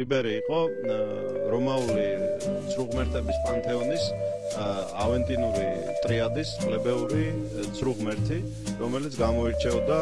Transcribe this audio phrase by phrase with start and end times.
[0.00, 0.58] ლიბერი იყო
[1.52, 2.04] რომაული
[2.72, 4.04] ცრუღმერთების პანთეონის
[5.04, 5.66] ავენტინური
[6.04, 7.24] ტრიადის პლებეური
[7.76, 8.38] ცრუღმერთი,
[8.80, 9.98] რომელიც გამოირჩეოდა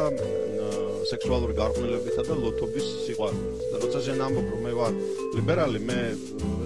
[1.08, 3.58] სექსუალური გარყვნილებითა და ლოთობის სიყვარულით.
[3.72, 4.92] და როცა შენ ამბობ რომ მე ვარ
[5.34, 5.99] ლიბერალი, მე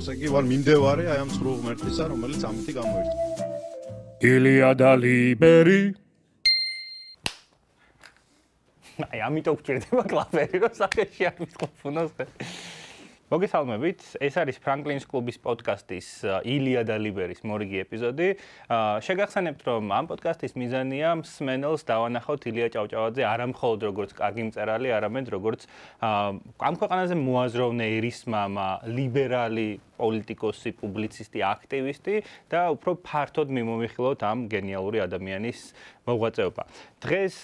[0.03, 3.27] ესე იგი ვარ მინდევარი აი ამ ცრუღმერთისა, რომელიც ამითი გამოირჩევა.
[4.23, 5.83] ილია და ლიბერი
[9.03, 12.27] აი ამიტომ გჭირდება კლავერი რომ სახეში არ მithყოფუნოს ხე
[13.33, 14.01] მოგესალმებით.
[14.21, 16.09] ეს არის ფრანკლინს კლუბის პოდკასტის
[16.45, 18.29] ილია და ლიბერის მორიგი ეპიზოდი.
[19.07, 25.65] შეგახსენებთ, რომ ამ პოდკასტის მიზანია მსმენელს დავანახოთ ილია ჭავჭავაძე არამხოლოდ როგორც კარგი მწერალი, არამედ როგორც
[26.05, 32.15] ამ ქვეყანაზე მოაზროვნე ერისმამა, ლიბერალი პოლიტიკოსი, პუბლიცისტი, აქტივისტი
[32.51, 35.61] და უფრო ფართოდ მიმომიხილოთ ამ გენიალური ადამიანის
[36.07, 36.63] მოღვაწეობა.
[37.07, 37.37] დღეს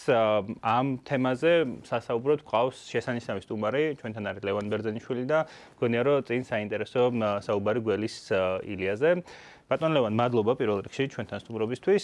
[0.75, 1.53] ამ თემაზე
[1.87, 5.39] სასაუბროდ ყავს შესანიშნავი სტუმარი, ჩვენთან არის ლევან ბერძენიშვილი და
[5.79, 7.03] მგონია რომ წინ საინტერესო
[7.47, 8.17] საუბარი გველის
[8.67, 9.11] ილიაზე.
[9.69, 12.03] ბატონ ლევან, მადლობა პირველ რიგში ჩვენთან სტუმრობისთვის.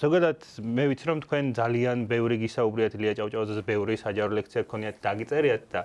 [0.00, 5.64] ზოგადად მე ვიცი რომ თქვენ ძალიან ბევრი გისაუბრიათ ილია ჭავჭავაძეზე, ბევრი საჯარო ლექცია გქონიათ, დაგიწერიათ
[5.74, 5.80] და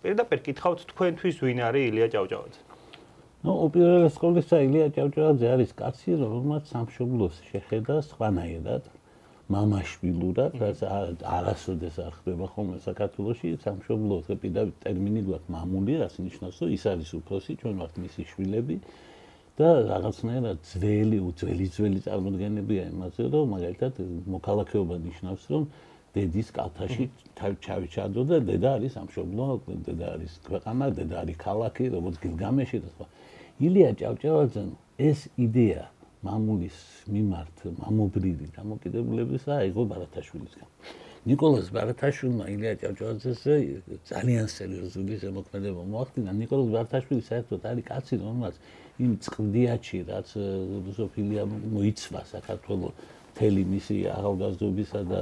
[0.00, 2.60] პირდაპირ კითხავთ თქვენთვის ვინ არის ილია ჭავჭავაძე?
[3.44, 8.88] ну, უპირველეს ყოვლისა ილია ჭავჭავაძე არის კაცი, რომელმაც სამშობლოს შეხედა სხვანაირად.
[9.48, 10.80] მამაშვილურად, რაც
[11.24, 17.10] არასოდეს არ ხდება ხოლმე საქართველოში, სამშობლოს ეპიდა ტერმინი გვაქვს მამული, რაც ნიშნავს, რომ ის არის
[17.16, 18.76] უფროსი, ჩვენ ვართ მისი შვილები
[19.58, 23.94] და რაღაცნაირად ძველი, უძველი ძველი წარმოდგენებია იმაზე, რომ მაგალითად
[24.34, 25.62] მოქალაქეობა ნიშნავს, რომ
[26.14, 27.04] დედის კალთაში
[27.38, 29.44] ჩავიჩადო და დედა არის სამშობლო,
[29.86, 33.06] დედა არის ქვეყანა, დედა არის ქალაქი, როგორც გილგამეში და სხვა.
[33.66, 34.62] ილია ჭავჭავაძე
[35.10, 35.84] ეს იდეა
[36.22, 36.78] მამულის
[37.14, 40.68] მიმართ მამობრივი დამოკიდებულებისა აიღო ბარათაშვილისგან.
[41.28, 43.42] ნიკოლოზ ბარათაშვილმა ილია ჭავჭავაძეს
[44.08, 46.30] ძალიან სერიოზული ზემოქმედება მოახდინა.
[46.40, 48.56] ნიკოლოზ ბარათაშვილი საერთოდ არის კაცი, რომელსაც
[49.04, 50.46] იმ წყდიათში, რაც э,
[50.88, 52.94] რუსოფილია მოიცვა საქართველოს
[53.38, 55.20] მთელი მისი ახალგაზრდობისა და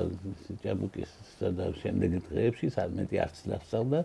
[0.62, 4.00] ჭაბუკისა და შემდეგ დღეებში, სად მეტი არც დასწავდა,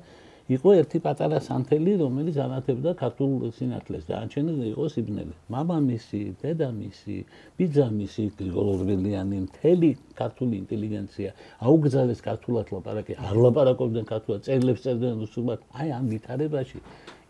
[0.51, 5.33] იყო ერთი პატარა სანთელი, რომელიც ანათებდა ქართულ სინათლეს და ანჩენი იყო სიბნელი.
[5.53, 7.17] მამამისი, დედამისი,
[7.57, 11.31] ბიძამისი, გრიგოლ ორბელიანი, მთელი ქართული ინტელიგენცია
[11.63, 15.59] აუგზალეს ქართულად ლაპარაკი, არ ლაპარაკობდნენ ქართულად, წერილებს წერდნენ რუსულად.
[15.71, 16.77] აი ამ ვითარებაში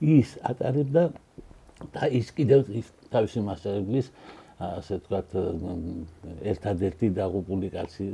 [0.02, 1.04] ის ატარებდა
[1.94, 4.08] და ის კიდევ ის თავისი მასწავლებლის
[4.62, 5.30] ასე ვთქვათ
[6.52, 8.06] ერთადერთი დაღუპული კაცი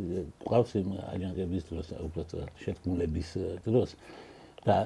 [0.48, 3.30] ყავს იმ აჯანყების დროს, უბრალოდ შეთქმულების
[3.68, 3.96] დროს.
[4.68, 4.78] და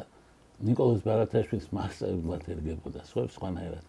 [0.68, 3.88] ნიკოლოზ ბარათაშვილს მასწავლებლად ერგებოდა სხვებს სხვანაირად.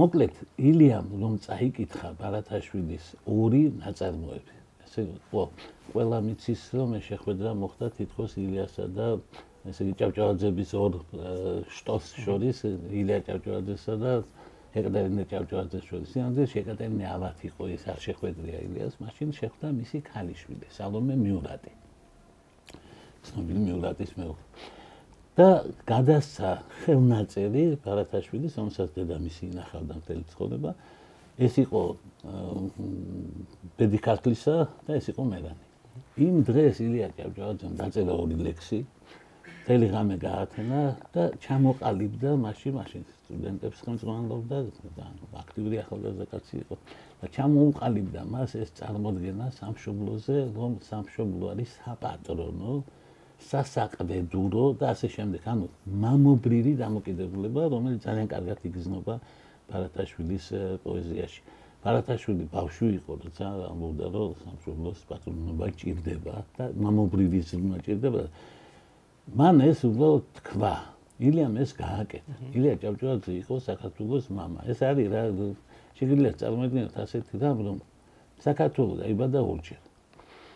[0.00, 0.34] მოკლედ
[0.68, 4.54] ილიამ რომ წაიკითხა ბარათაშვილის ორი ნაწარმოები.
[4.88, 5.42] ესე იყო
[5.92, 9.06] ყველა მიცის რომ შეხვედრა მოხდა თითქოს ილიასა და
[9.68, 10.92] ესე იგი ჭავჭავაძების ორ
[11.76, 12.58] შტოს შორის
[13.00, 14.12] ილია ჭავჭავაძესა და
[14.78, 16.08] ეკატერინე ჭავჭავაძეს შორის.
[16.12, 21.72] სინამდვილეში ეკატერინე ავად იყო, ეს არ შეხვედრია ილიას, მაშინ შეხვდა მისი ქალიშვილი, სალომე მიურატი.
[23.26, 24.44] ცნობილი მიურატის მეუღლე.
[25.38, 25.48] და
[25.86, 26.48] გადასცა
[26.82, 30.70] ხელნაწერი ბარათაშვილის, რომელსაც დედამისი ინახავდა მთელი ცხოვრება.
[31.38, 31.82] ეს იყო
[33.78, 35.64] ბედიქართლისა და ეს იყო მერანი.
[36.26, 38.78] იმ დღეს ილია ჭავჭავაძემ დაწერა ორი ლექსი.
[39.68, 40.80] ღამე გაათენა
[41.14, 44.58] და ჩამოყალიბდა მაშინ მაშინ სტუდენტებს ხელმძღვანელობდა
[44.96, 45.06] და
[45.44, 46.74] აქტიური ახალგაზრდა კაცი იყო.
[47.20, 52.72] და ჩამოუყალიბდა მას ეს წარმოდგენა სამშობლოზე, რომ სამშობლო არის საპატრონო.
[53.49, 55.41] სასაყდედურო და ასე შემდეგ.
[55.53, 55.65] ანუ
[56.03, 59.15] მამობრივი დამოკიდებულება, რომელიც ძალიან კარგად იგრძნობა
[59.69, 60.45] ბარათაშვილის
[60.85, 61.41] პოეზიაში.
[61.83, 68.21] ბარათაშვილი ბავშვი იყო, როცა ამბობდა, რომ სამშობლოს პატრონობა ჭირდება და მამობრივი ზრუნვა ჭირდება.
[69.39, 70.75] მან ეს უბრალოდ თქვა.
[71.27, 72.33] ილიამ ეს გააკეთა.
[72.55, 74.59] ილია ჭავჭავაძე იყო საქართველოს мама.
[74.71, 75.21] ეს არის რა
[75.97, 77.77] შეიძლება წარმოიდგინოთ ასეთი რამ, რომ
[78.47, 79.81] საქართველოს დაიბადა ორჯერ.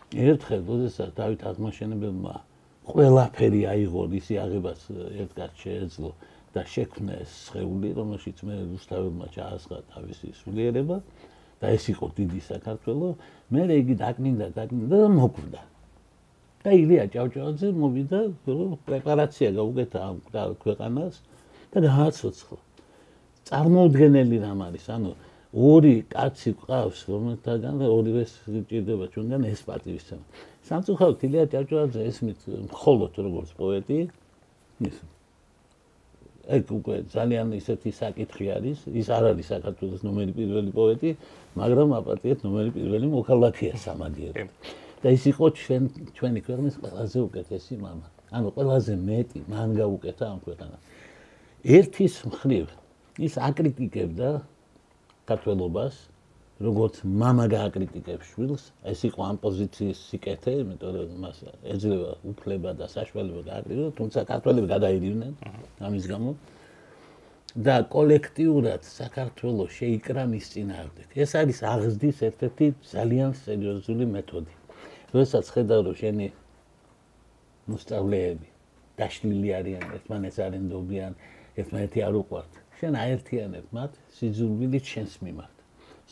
[0.08, 2.34] ერთხელ, როდესაც დავით აღმაშენებელმა
[2.83, 4.81] ყველაფერი აიღო ისი აღებას
[5.23, 6.11] ერთგან შეეძლო
[6.53, 10.97] და შექმნა ეს სხეული, რომელშიც მე რუსთავებმა ჩაასხა თავისი სულიერება
[11.63, 13.07] და ეს იყო დიდი საქართველო,
[13.55, 15.61] მე იგი დაკნინდა, დაკნინდა და მოკვდა.
[16.63, 18.19] და ილია ჭავჭავაძე მოვიდა,
[18.87, 20.17] პრეპარაცია გაუკეთა ამ
[20.63, 21.15] ქვეყანას
[21.75, 22.59] და გააცოცხლა.
[23.47, 25.11] წარმოუდგენელი რამ არის, ანუ
[25.51, 30.23] ორი კაცი ყავს, რომელთაგან ორივეს ჭირდება ჩვენგან ეს პატივისცემა.
[30.68, 32.40] სამწუხაროდ ილია ჭავჭავაძე ესმით
[32.72, 34.00] მხოლოდ როგორც პოეტი
[34.88, 34.96] ის
[36.58, 41.10] ეგ უკვე ძალიან ისეთი საკითხი არის ის არ არის საქართველოს ნომერი პირველი პოეტი
[41.60, 44.46] მაგრამ აპატიეთ ნომერი პირველი მოქალაქეა სამაგიერო
[45.02, 45.82] და ის იყო ჩვენ
[46.16, 50.82] ჩვენი ქვეყნის ყველაზე უკეთესი мама ანუ ყველაზე მეტი მან გაუკეთა ამ ქვეყანას.
[51.64, 52.66] ერთის მხრივ
[53.24, 54.28] ის აკრიტიკებდა
[55.28, 55.94] ქართველობას,
[56.66, 58.62] როგორც мама გააკრიტიკებს შვილს,
[58.92, 61.36] ეს იყო ამ პოზიციის სიკეთე, იმიტომ რომ მას
[61.74, 65.32] ეძლევა უფლება და საშუალება გააკრიტიკოს, თუმცა ქართველები გადაირივნენ
[65.86, 66.32] ამის გამო.
[67.56, 71.06] და კოლექტიურად საქართველოს შეიკრა მის წინააღმდეგ.
[71.24, 74.54] ეს არის აღზრდის ერთ-ერთი ძალიან სერიოზული მეთოდი.
[75.14, 76.26] როდესაც ხედავ რომ შენი
[77.72, 78.48] მოსწავლეები
[79.00, 81.12] დაშლილი არიან, ერთმანეთს არ ენდობიან,
[81.60, 82.52] ერთმანეთი არ უყვართ.
[82.78, 85.56] შენ აერთიანებ მათ სიძულვილით შენს მიმართ.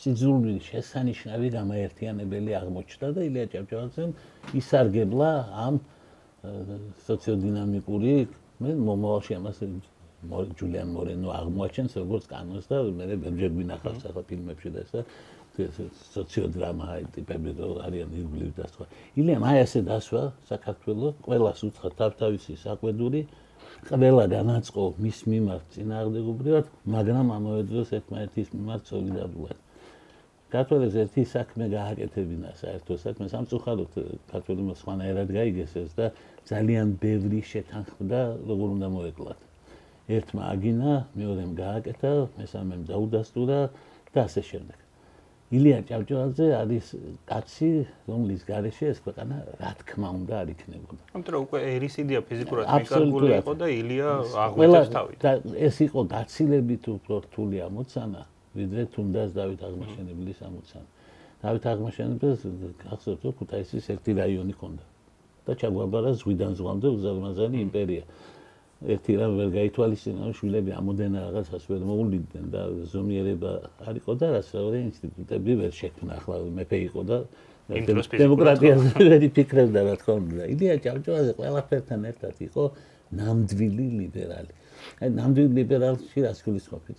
[0.00, 4.12] სიძულვილის შესანიშნავი გამაერთიანებელი აღმოჩნდა და ილია ჭავჭავაძემ
[4.60, 5.30] ისარგებლა
[5.66, 5.74] ამ
[7.06, 8.14] სოციოდინამიკური
[8.62, 9.58] მე მომავალში ამას
[10.58, 15.00] ჯულიან მორენო აღმოაჩენს როგორც კანონს და მე ბევრჯერ ვინახავ ახლა ფილმებში და ესა
[15.52, 18.86] სოციოდრამა ტიპები რო არიან ირგვლივ და სხვა.
[19.20, 23.20] ილიამ აი ასე დასვა საქართველოს ყოველას უცხო თავთავისი საკვედური
[23.88, 26.64] ყველა განაწყო მის მიმართ წინააღმდეგობრივად,
[26.94, 29.58] მაგრამ ამავე დროს ერთმანეთის მიმართ სოლიდარულად.
[30.52, 33.94] ქართველებს ერთი საქმე გააკეთებინა საერთო საქმე სამწუხაროდ
[34.32, 36.06] ქართველი მოსხანაერად გაიგეს ეს და
[36.50, 38.20] ძალიან ბევრი შეთანხმდა
[38.50, 39.40] როგორ უნდა მოეკლათ.
[40.12, 43.58] ერთმა აგინა მეორემ გააკეთა მესამემ დაუდასტურა
[44.12, 44.78] და ასე შემდეგ.
[45.52, 46.86] ილია ჭავჭავაძე არის
[47.28, 47.70] კაცი
[48.08, 51.02] რომლის გარეშე ეს ქვეყანა რა თქმა უნდა არ იქნებოდა.
[51.16, 54.10] ამიტომ უკვე ერის იდეა ფიზიკურად მიკარგული იყო და ილია
[54.46, 55.18] აღვიძებს თავით.
[55.24, 55.32] და
[55.68, 58.22] ეს იყო გაცილებით უფრო რთული ამოცანა
[58.56, 60.88] ვიდრე თუნდაც დავით აღმაშენებლის ამოცანა.
[61.42, 62.40] დავით აღმაშენებელს
[62.82, 64.84] გახსოვთ რომ ქუთაისის ერთი რაიონი ჰქონდა
[65.46, 68.04] და ჩაგვაბარა ზღვიდან ზღვამდე უზარმაზარი იმპერია.
[68.82, 73.52] ერთი რამ ვერ გაითვალისწინა, რომ შვილები ამოდენა რაღაცას ვერ მოულიდნენ და ზომიერება
[73.86, 76.12] არ იყო და რაც რა ინსტიტუტები ვერ შექმნა.
[76.18, 77.18] ახლა მეფე იყო და
[77.70, 80.44] დემოკრატიაზე ვერ იფიქრებდა რა თქმა უნდა.
[80.54, 82.62] იდეა ჭავჭავაძე ყველაფერთან ერთად იყო
[83.22, 84.52] ნამდვილი ლიბერალი.
[84.98, 86.98] აი ნამდვილი ლიბერალში რას გულისხმობთ?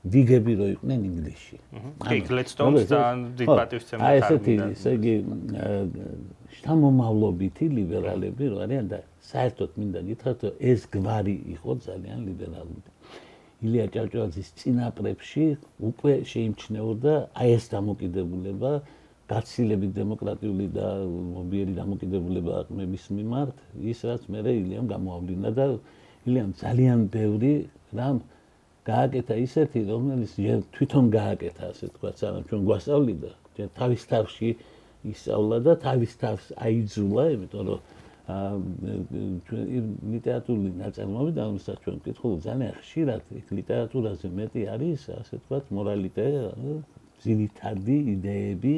[0.00, 1.56] ვიგები რო იყვნენ ინგლისში.
[2.00, 3.00] კი, გლედსტონს და
[3.36, 5.14] დიდ პატივცემს აი ესეთი, ესე იგი
[6.56, 12.90] შთამომავლობითი ლიბერალები რო არიან და საერთოდ მინდა გითხრათ, რომ ეს გვარი იყო ძალიან ლიბერალური.
[13.60, 15.44] ილია ჭავჭავაძის წინაპრებში
[15.84, 18.70] უკვე შეიმჩნეოდა აი ეს დამოკიდებულება
[19.30, 25.64] გაცილებით დემოკრატიული და მობიერი დამოკიდებულება აკმების მიმართ, ის რაც მე ილიამ გამოავლინა და
[26.24, 27.52] ილიამ ძალიან ბევრი
[27.92, 28.16] რამ
[28.90, 30.32] გააკეთა ისეთი, რომელიც
[30.74, 34.50] თვითონ გააკეთა, ასე თქვა, სანამ ჩვენ გვასწავლიდა, ჩვენ თავის თავში
[35.10, 37.80] ისწავლა და თავის თავს აიძულა, იმიტომ რომ
[39.46, 43.20] ჩვენ ლიტერატურული ნაწარმოები და ამასაც ჩვენ ვკითხულობ ძალიან ხშირად,
[43.58, 46.26] ლიტერატურაზე მეტი არის, ასე თქვა, მორალიტე,
[47.20, 48.74] ძირითადი იდეები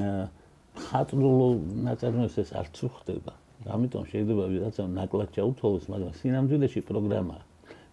[0.00, 0.24] აა
[0.78, 1.40] ხატრულ
[1.86, 3.32] ნაწარმოებს ეს არც უხდება.
[3.74, 7.42] ამიტომ შეიძლება ვიღაცა ნაკლად ჩაუთვალოს, მაგრამ სინამდვილეში პროგრამაა.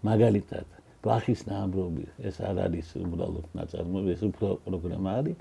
[0.08, 0.68] მაგალითად,
[1.08, 5.36] ბახის ნაამბრობი ეს არ არის უბრალოდ ნაწარმოები ეს უფრო პროგრამა არის.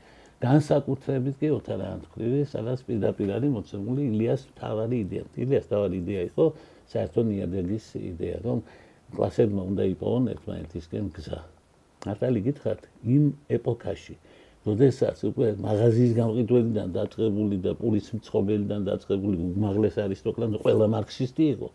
[0.46, 5.24] განსაკუთრებით კი ოთარანთქვრივი სადაც პირდაპირ არის მოცემული ილიას თავარი იდეა.
[5.42, 6.44] ილიას თავარი იდეა იყო
[6.92, 8.58] საერთო ნიადაგის იდეა რომ
[9.16, 11.40] კლასებმა უნდა იპოვონ ერთმანეთისკენ გზა.
[12.06, 12.80] ნატალი გითხრათ
[13.16, 13.24] იმ
[13.56, 14.14] ეპოქაში
[14.66, 21.68] როდესაც უკვე მაღაზიის გამყიდველიდან დაწყებული და პურის მცხოვრებელიდან დაწყებული უმაღლეს არისტოკრატი ყველა მარქსისტი იყო.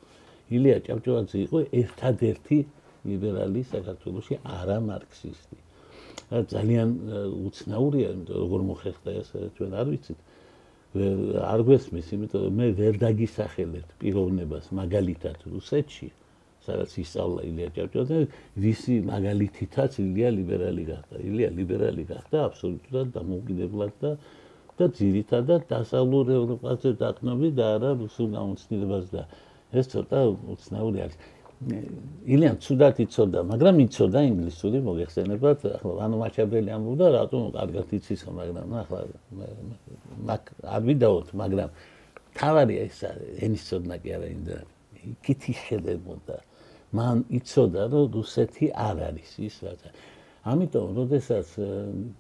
[0.52, 2.58] ილია ჭავჭავაძე იყო ერთადერთი
[3.08, 5.58] ლიბერალი საქართველოსი არა მარქსისტი.
[6.32, 6.90] რა ძალიან
[7.48, 10.20] უცნაურია, იმიტომ როგორ მოხერხდა ეს ჩვენ არ ვიცით.
[11.52, 16.08] არ გვესმის, იმიტომ მე ვერ დაგისახელებ პიროვნებას მაგალითად რუსეთში,
[16.68, 18.20] სადაც ისწავლა ილია ჭავჭავაძე,
[18.64, 21.16] ვისი მაგალითითაც ილია ლიბერალი გახდა.
[21.30, 24.12] ილია ლიბერალი გახდა აბსოლუტურად დამოუკიდებლად და
[24.82, 29.22] და ძირითადად დასავლურ ევროპაზე დაკნობი და არა რუსულ გამოცდილებას და
[29.78, 30.20] ეს ცოტა
[30.54, 31.18] უცნაური არის.
[31.62, 38.74] ილიამ ცუდად იცოდა, მაგრამ იცოდა ინგლისური მოგეხსენებათ, ახლა ანუ მაჩაბელი ამბობდა, რატომ კარგად იცის, მაგრამ
[38.82, 39.00] ახლა
[40.26, 41.70] მაგ არ ვიდაოთ, მაგრამ
[42.34, 43.00] თავარია ეს
[43.46, 44.58] ენის ცოდნა კი არა ინდა.
[45.26, 46.38] კითი შედებოდა.
[46.98, 49.82] მან იცოდა, რომ რუსეთი არ არის ის რაც.
[50.52, 51.48] ამიტომ, როდესაც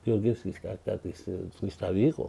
[0.05, 1.19] გიორგიევსკის კარტატის
[1.57, 2.27] წლისთავი იყო,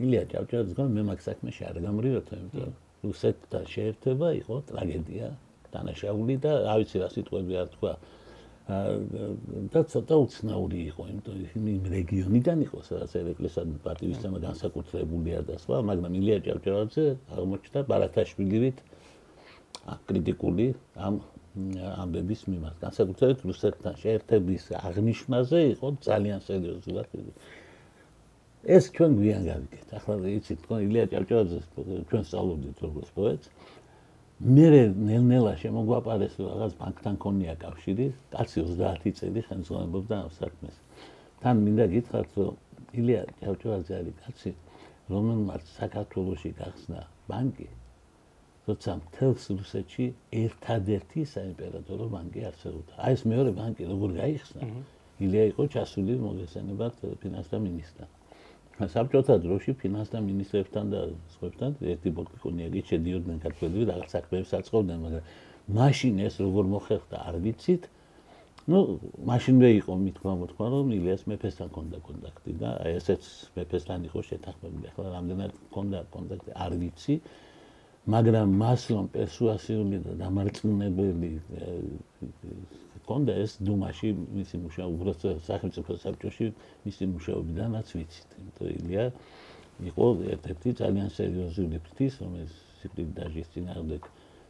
[0.00, 2.72] ილია ჭავჭავაძე მე მაგ საქმეში არ გამრიოთ, იმიტომ
[3.04, 5.28] რუსეთთან შეერთება იყო ტრაგედია.
[5.74, 7.92] დანაშაული და რა ვიცი რა სიტყვები არ თქვა
[8.68, 16.12] და ცოტა უცნაური იყო, იმიტომ იმ რეგიონიდან იყო, სადაც ერეკლესად პარტიისმა განსაკუთრებულია და სხვა, მაგრამ
[16.20, 18.78] ილია ჭავჭავაძე აღმოჩნდა ბარათაშვილივით
[20.08, 20.66] კრიტიკული
[21.00, 21.14] ამ
[22.02, 22.76] ამბების მიმართ.
[22.84, 27.08] განსაკუთრებით რუსეთთან შეერთების აღნიშვნაზე იყო ძალიან სერიოზულად.
[28.68, 29.86] ეს ჩვენ გვიან გავიგეთ.
[29.96, 31.58] ახლა იცით, თქო ილია ჭავჭავაძე
[32.08, 33.46] ჩვენ სწავლობდით როგორც პოეტს.
[34.38, 40.76] მე ნელ-ნელა შემოგვაპარეს რაღაც ბანკთან ქონია კავშირი, კაცი 30 წელი ხელმძღვანელობდა ამ საქმეს.
[41.42, 42.54] თან მინდა გითხრათ რომ
[43.02, 44.52] ილია ჭავჭავაძე არის კაცი,
[45.10, 47.66] რომელმაც საქართველოსი გახსნა ბანკი,
[48.68, 50.06] როცა მთელს რუსეთში
[50.44, 52.94] ერთადერთი საიმპერატორო ბანკი არსებობდა.
[52.94, 54.62] აი ეს მეორე ბანკი როგორ გაიხსნა?
[55.18, 56.94] ილია იყო ჩასული მოგესალმებათ
[57.26, 58.17] ფინანსთა მინისტრთან.
[58.78, 61.00] საბჭოთა დროში ფინანსთა მინისტრებთან და
[61.34, 65.24] სხვებთან ერთი ბლოკი კონიაკი შედიოდნენ ქართველები რაღაც საქმეებს აწყობდნენ, მაგრამ
[65.78, 67.82] მაშინ ეს როგორ მოხერხდა არ ვიცით.
[68.68, 68.78] ну,
[69.24, 73.22] მაშინვე იყო მითქმა მოთქმა, რომ ილიას მეფესთან ქონდა კონტაქტი და აი ესეც
[73.56, 74.84] მეფესთან იყო შეთანხმებული.
[74.92, 77.14] ახლა რამდენად ქონდა კონტაქტი, არ ვიცი.
[78.08, 81.30] მაგრამ მას რომ პერსუასიული და დამარწმუნებელი
[83.08, 86.46] კონდა ეს დუმაში მისი მუშაობა უბრალოდ სახელმწიფო საბჭოში
[86.84, 88.28] მისი მუშაობიდანაც ვიცით.
[88.40, 89.04] იმიტომ ილია
[89.90, 94.02] იყო ერთ-ერთი ძალიან სერიოზული ფრთის, რომელიც სიკვდილ დაჟის წინააღმდეგ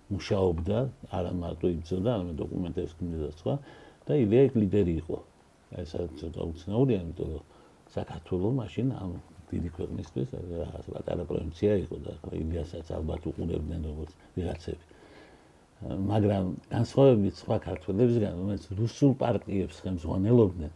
[0.09, 0.79] მუშაობდა,
[1.19, 3.55] არა მარტო იბრძოდა, არამედ დოკუმენტებს ქმნიდა სხვა
[4.09, 5.19] და ილია იქ ლიდერი იყო.
[5.85, 7.45] ეს ცოტა უცნაურია, იმიტომ რომ
[7.93, 9.11] საქართველოს მაშინ ამ
[9.53, 10.29] დიდი ქვეყნისთვის
[10.61, 14.88] რაღაც პატარა პროვინცია იყო და ილიასაც ალბათ უყურებდნენ როგორც ვიღაცები.
[15.79, 16.45] მაგრამ
[16.75, 20.73] განსხვავებით სხვა ქართველებისგან, რომელიც რუსულ პარტიებს ხელმძღვანელობდნენ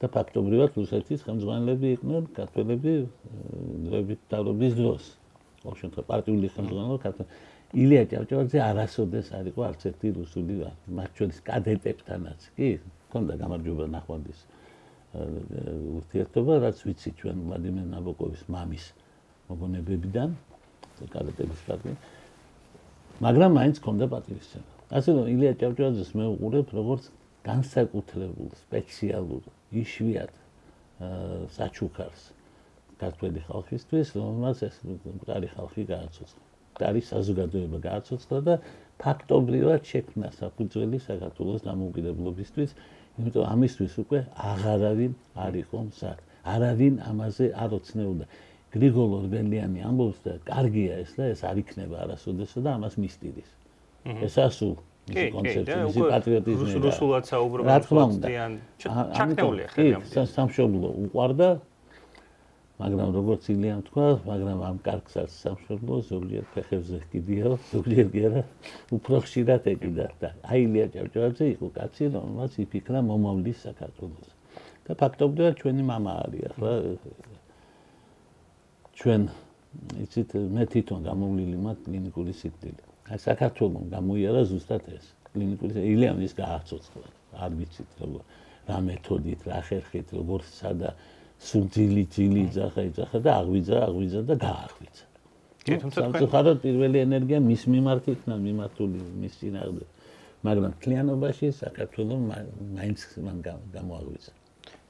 [0.00, 2.92] და ფაქტობრივად რუსეთის ხელმძღვანელები იყვნენ ქართველები
[3.84, 5.02] დროებით დარობის დროს.
[5.64, 7.26] ყოველ შემთხვევაში პარტიული ხელმძღვანელობა ქართველ
[7.74, 10.54] ილია ჭავჭავაძე არასოდეს არ იყო არც ერთი რუსული
[10.98, 12.68] მათ შორის კადეტებთანაც კი
[13.12, 14.40] ქონდა გამარჯობა ნახვანდის
[15.98, 18.84] ურთიერთობა რაც ვიცი ჩვენ ვლადიმერ ნაბოკოვის მამის
[19.50, 20.28] მოგონებებიდან
[21.14, 21.94] კადეტების პარტია
[23.22, 24.70] მაგრამ მაინც ქონდა პატივისცემა.
[24.94, 27.04] ასე რომ ილია ჭავჭავაძეს მე უყურებ როგორც
[27.46, 29.42] განსაკუთრებულ სპეციალურ
[29.82, 30.34] იშვიათ
[31.54, 32.22] საჩუქარს
[32.98, 34.76] ქართველი ხალხისთვის, რომელსაც ეს
[35.18, 36.42] მყარი ხალხი გააცოცხლა.
[36.74, 38.54] მყარი საზოგადოება გააცოცხლა და
[39.02, 42.70] ფაქტობრივად შექმნა საფუძველი საქართველოს დამოუკიდებლობისთვის,
[43.18, 45.12] იმიტომ ამისთვის უკვე აღარავინ
[45.44, 46.16] არ იყო მსახ.
[46.44, 48.24] არავინ ამაზე არ ოცნეობდა.
[48.73, 53.49] გრიგოლ ორბელიანი ამბობს და კარგია ეს და ეს არ იქნება არასოდესო და ამას მისტირის.
[54.25, 54.75] ეს ასულ
[55.09, 56.81] მისი კონცეფცია, მისი პატრიოტიზმი.
[56.85, 57.69] რუსულად საუბრობენ.
[57.69, 58.27] რა თქმა უნდა.
[58.79, 60.13] ჩაქნეულია ხელი ამბობს.
[60.13, 61.49] კი, სამშობლო უყარდა.
[62.79, 68.43] მაგრამ როგორც ილიამ თქვა, მაგრამ ამ კარგსაც სამშობლო ზოგიერთ ფეხებზე კიდია, ზოგიერთ კი არა,
[68.95, 74.29] უფრო ხშირად ეკიდა და აი ილია ჭავჭავაძე იყო კაცი, რომელსაც იფიქრა მომავლის საქართველოს.
[74.89, 76.71] და ფაქტობრივად ჩვენი мама არის ახლა
[78.98, 79.22] ჩვენ
[80.04, 82.82] იცით მე თვითონ გამოვლილი მათ კლინიკური სიკვდილი.
[83.10, 87.08] აი საქართველოს გამოიარა ზუსტად ეს კლინიკური ილიანის გააცოცხლა.
[87.44, 88.22] არ ვიცით როგორ
[88.68, 90.90] რა მეთოდით, რა ხერხით, როგორ სადა
[91.48, 95.04] სუნძილი ძილი ძახა იძახა და აღვიძა, აღვიძა და გააღვიძა.
[95.64, 99.88] კი, თუმცა სამწუხაროდ პირველი ენერგია მის მიმართ იქნა მიმართული მის წინააღმდეგ.
[100.44, 102.20] მაგრამ კლიანობაში საქართველოს
[102.78, 103.36] მაინც მან
[103.76, 104.32] გამოაღვიძა.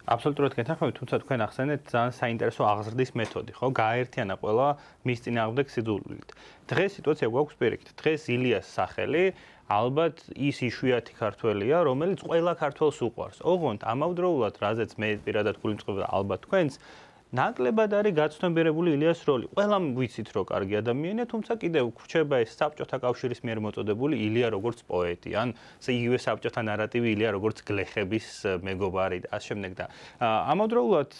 [0.04, 3.66] აბსოლუტურად გეთანხმებით, თუმცა თქვენ ახსენეთ ძალიან საინტერესო აღზრდის მეთოდი, ხო?
[3.72, 4.68] გააერთიანა ყველა
[5.08, 6.30] მის წინააღმდეგ სიძულვილით.
[6.68, 7.88] დღეს სიტუაცია გვაქვს პირიქით.
[8.04, 9.24] დღეს ილიას სახელი
[9.64, 13.40] ალბათ ის იშვიათი ქართველია, რომელიც ყველა ქართველს უყვარს.
[13.48, 16.74] ოღონდ ამავდროულად, რაზეც მე პირადად გულიმწყობა ალბათ თქვენს
[17.34, 19.48] ნაკლებად არის გაცნობიერებული ილიას როლი.
[19.58, 24.86] ყველამ ვიცით, რომ კარგი ადამიანია, თუმცა კიდევ ხრჩება ეს საბჭოთა კავშირის მიერ მოწოდებული ილია როგორც
[24.86, 25.48] პოეტი, ან
[25.82, 28.28] იგივე საბჭოთა ნარატივი ილია როგორც გლეხების
[28.62, 29.84] მეგობარი და ამ შემდეგ და
[30.22, 31.10] ამავდროულად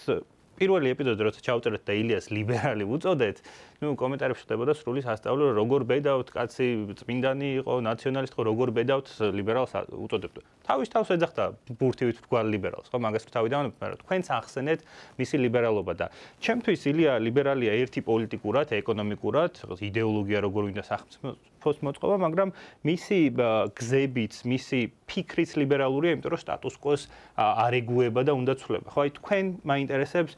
[0.54, 3.37] პირველი ეპიზოდი როცა ჩავწერეთ და ილიას ლიბერალი უწოდეთ,
[3.84, 6.68] ну კომენტარებში ხდებოდა სრული სასწავლო როგორ ბედავთ კაცი
[7.00, 11.44] წმინდანი იყო ნაციონალისტი ხო როგორ ბედავთ ლიბერალს უწოდებთ თავის თავს ეძახდა
[11.80, 14.80] ბურთივით თქვა ლიბერალს ხო მაგას თავი დავანებ მაგრამ თქვენც ახსენეთ
[15.20, 16.06] მისი ლიბერალობა და
[16.40, 19.52] ჩემთვის ილია ლიბერალია ერთი პოლიტიკურად ეკონომიკურად
[19.90, 22.48] იდეოლოგია როგორ უნდა სახელმწიფოს მოწყობა მაგრამ
[22.88, 23.18] მისი
[23.76, 28.88] გზებიც მისი ფიქრიც ლიბერალურია იმიტომ რომ სტატუს კოს არეგუება და უნდა ცვლება.
[28.94, 30.32] ხო აი თქვენ მაინტერესებს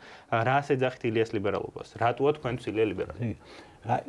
[0.49, 1.95] რას ეძახით ილიას ლიბერალობას?
[2.03, 3.36] რატოა თქვენთვის ილია ლიბერალი
[3.97, 4.01] აი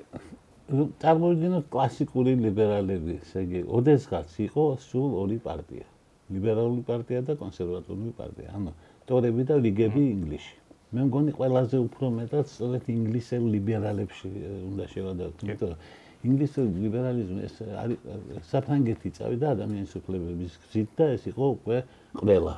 [1.02, 5.86] წარმოვიდგინოთ კლასიკური ლიბერალები, ესე იგი, ოდესღაც იყო სულ ორი პარტია.
[6.36, 8.50] ლიბერალური პარტია და კონსერვატორული პარტია.
[8.58, 8.74] ანუ
[9.08, 10.56] ტორები და ლიგები ინგლისში.
[10.96, 14.30] მე მგონი ყველაზე უფრო მეტად სწორედ ინგლისელ ლიბერალებში
[14.72, 15.80] უნდა შევადაროთ, იმიტომ რომ
[16.26, 18.00] ინგლისური ლიბერალიზმი ეს არის
[18.50, 21.78] საფრანგეთი წავიდა ადამიანის უფლებების გზით და ეს იყო უკვე
[22.18, 22.56] ყველა.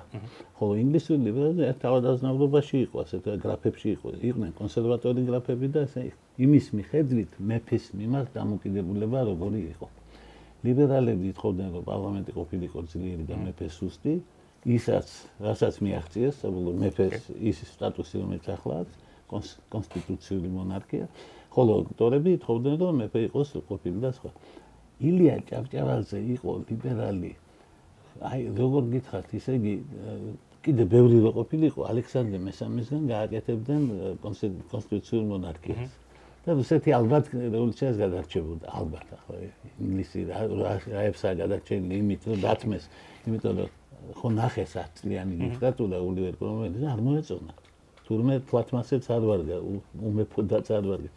[0.59, 6.03] ხოლო ინგლისური ლიბერალიზმი ერთ თავადაზნაურობაში იყო, ასეთ გრაფებში იყო, იყვნენ კონსერვატორი გრაფები და ესე
[6.39, 9.87] იმის მიხედვით მეფის მიმართ დამოკიდებულება როგორი იყო.
[10.59, 14.13] ლიბერალები ითხოვდნენ, რომ პარლამენტი ყოფილიყო ძლიერი და მეფე სუსტი,
[14.67, 15.07] ისაც,
[15.39, 21.05] რასაც მიაღწიეს, საბოლოო მეფეს ის სტატუსი, რომელიც ახლა აქვს, კონსტიტუციური მონარქია.
[21.53, 24.31] ხოლო დოქტორები თხოვდნენ რომ მეფე იყოს ყოფილი და სხვა.
[25.09, 27.31] ილია ჭავჭავაძე იყო ლიბერალი.
[28.19, 29.73] აი როგორ გითხართ, ისე იგი
[30.63, 33.83] კიდე ბევრი რო ყოფილიყო ალექსანდრე მესამისგან გააკეთებდნენ
[34.23, 35.91] კონსტიტუციურ მონარქიას.
[36.45, 39.35] და რუსეთი ალბათ რევოლუციას გადარჩებოდა, ალბათ ახლა
[39.83, 40.19] ინგლისი
[40.95, 42.83] რაებსა გადარჩენილი იმით რომ დათმეს,
[43.27, 43.69] იმიტომ რომ
[44.19, 47.53] ხო ნახეს 10 წლიანი დიქტატურა ოლივერ კრომველის არ მოეწონა.
[48.07, 49.57] თურმე თვათმასეც არ ვარგა,
[50.09, 51.11] უმეფოდაც არ ვარგა.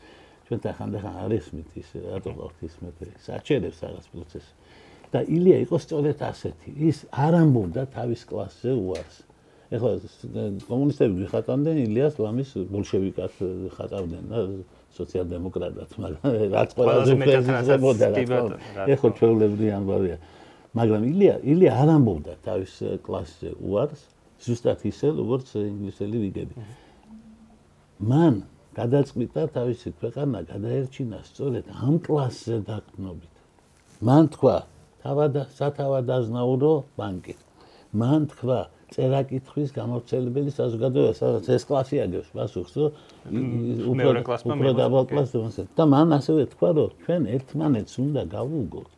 [0.61, 4.53] ჩვენ ხანდახან არის მით ის რატო ყავთ ის მეფე, საჩერებს რაღაც პროცესი.
[5.13, 6.71] და ილია იყო სწორედ ასეთი.
[6.89, 9.17] ის არ ამბობდა თავის კლასზე უარს.
[9.73, 9.91] ეხლა
[10.69, 13.33] კომუნისტები ვიხატავდნენ ილიას ლამის ბოლშევიკად
[13.77, 14.39] ხატავდნენ და
[14.93, 17.13] სოციალ-დემოკრატად, მაგრამ რაც ყველაზე
[18.77, 18.85] რა.
[18.93, 20.17] ეხლა ჩვეულებრივი ამბავია.
[20.77, 22.73] მაგრამ ილია ილია არ ამბობდა თავის
[23.05, 24.01] კლასზე უარს,
[24.45, 26.55] ზუსტად ისე, როგორც ინგლისელი ვიგები.
[28.01, 28.35] მან
[28.76, 33.35] გადაწყვიტა თავისი ქვეყანა გადაერჩინა სწორედ ამ კლასზე დაყნობით.
[34.09, 34.57] მან თქვა,
[35.05, 37.35] თავადა სათავადაზნაურო ბანკი.
[38.00, 38.61] მან თქვა,
[38.93, 45.85] წერაკითხვის გამორჩენებელი საზოგადოება, სადაც ეს კლასი აგებს პასუხს, რომ მეორე კლასმა მე დაბალ კლასს და
[45.93, 48.91] მან ასევე თქვა, რომ ჩვენ ერთმანეთს უნდა გავუგოთ.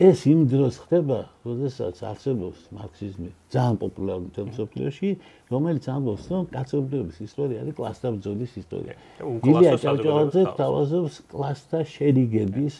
[0.00, 5.10] ეს იმ დროს ხდება, როდესაც არსებობს მარქსიზმი, ძალიან პოპულარული თემსოფლიოში,
[5.52, 8.94] რომელიც ამბობს, რომ კაცობრიობის ისტორია არის კლასთა ბრძოლის ისტორია.
[9.20, 12.74] ილია ჭავჭავაძე თავაზობს კლასთა შერიგების,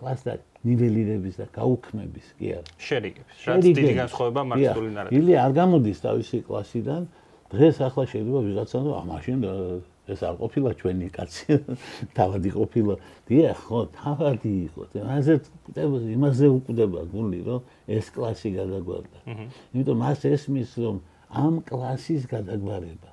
[0.00, 0.32] კლასთა
[0.64, 2.70] ნიველირების და გაუქმების, კი არა.
[2.80, 3.36] შერიგების.
[3.44, 5.18] რაც დიდი განსხვავება მარქსისტული ნარატივი.
[5.20, 7.02] ილია არ გამოდის თავისი კლასიდან,
[7.52, 9.38] დღეს ახლა შეიძლება ვიღაცა რომ ა მაშინ
[10.04, 11.44] ეს არ ყოფილა ჩვენი კაცი.
[12.18, 12.94] თავადი ყოფილა.
[13.28, 14.82] დიახ ხო თავადი იყო.
[15.00, 15.34] ამაზე
[16.16, 19.18] იმაზე უკვდება გული რომ ეს კლასი გადაგვარდა.
[19.72, 20.96] იმიტომ მას ესმის რომ
[21.34, 23.10] ამ კლასის გადაგვარება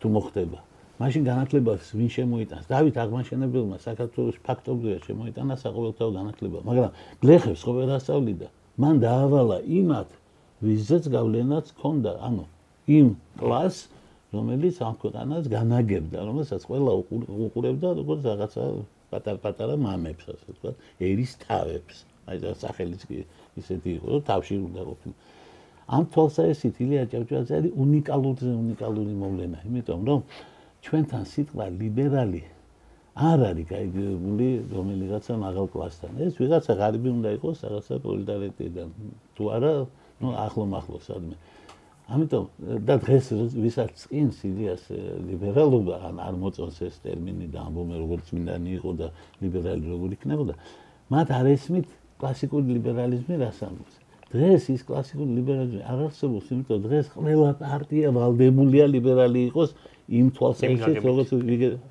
[0.00, 0.58] თუ მოხდება
[1.02, 2.64] მაშინ განათლებას ვინ შემოიტანს?
[2.70, 6.90] დავით აღმაშენებელმა საქართველოს ფაქტობრივად შემოიტანა საყოველთაო განათლება მაგრამ
[7.22, 8.48] გლეხებს ხო ვერ ასწავლიდა
[8.82, 10.10] მან დაავალა იმათ
[10.62, 12.44] ვიზეც გავლენაც ჰქონდა ანუ
[12.96, 13.08] იმ
[13.40, 13.80] კლასს
[14.32, 16.92] რომელიც ამ ქვეყანას განაგებდა, რომელსაც ყველა
[17.46, 18.62] უყურებდა როგორც რაღაცა
[19.12, 20.76] პატარ-პატარა მამებს, ასე ვთქვათ,
[21.08, 21.96] ერის თავებს.
[22.22, 23.16] აი და სახელიც კი
[23.60, 25.18] ისეთი იყო, რომ თავში უნდა ყოფილიყო.
[25.92, 30.20] ამ თვალსაზრისით ილია ჭავჭავაძე არის უნიკალური უნიკალური მოვლენა, იმიტომ რომ
[30.86, 32.42] ჩვენთან სიტყვა ლიბერალი
[33.12, 36.12] არ არის გაიგებული რომელიღაცა მაღალ კლასთან.
[36.24, 38.88] ეს ვიღაცა ღარიბი უნდა იყოს, რაღაცა პროლეტარიატიდან.
[39.36, 39.72] თუ არა,
[40.22, 41.36] ну ახლო მახლო სადმე.
[42.10, 42.44] ამიტომ
[42.82, 44.82] და დღეს ვისაც წინს იდეას
[45.28, 49.08] ლიბერალობა ან არ მოწონს ეს ტერმინი და ამბობენ როგორც მინდანი იყო და
[49.42, 50.54] ლიბერალი როგორ იქნებოდა
[51.14, 51.88] მათ არ ესმით
[52.22, 53.94] კლასიკური ლიბერალიზმი რას ამბობს.
[54.32, 59.70] დღეს ის კლასიკური ლიბერალიზმი არ არსებობს იმიტომ დღეს ყველა პარტია ვალდებულია ლიბერალი იყოს
[60.08, 61.30] იმ თვალსაზრისით როგორც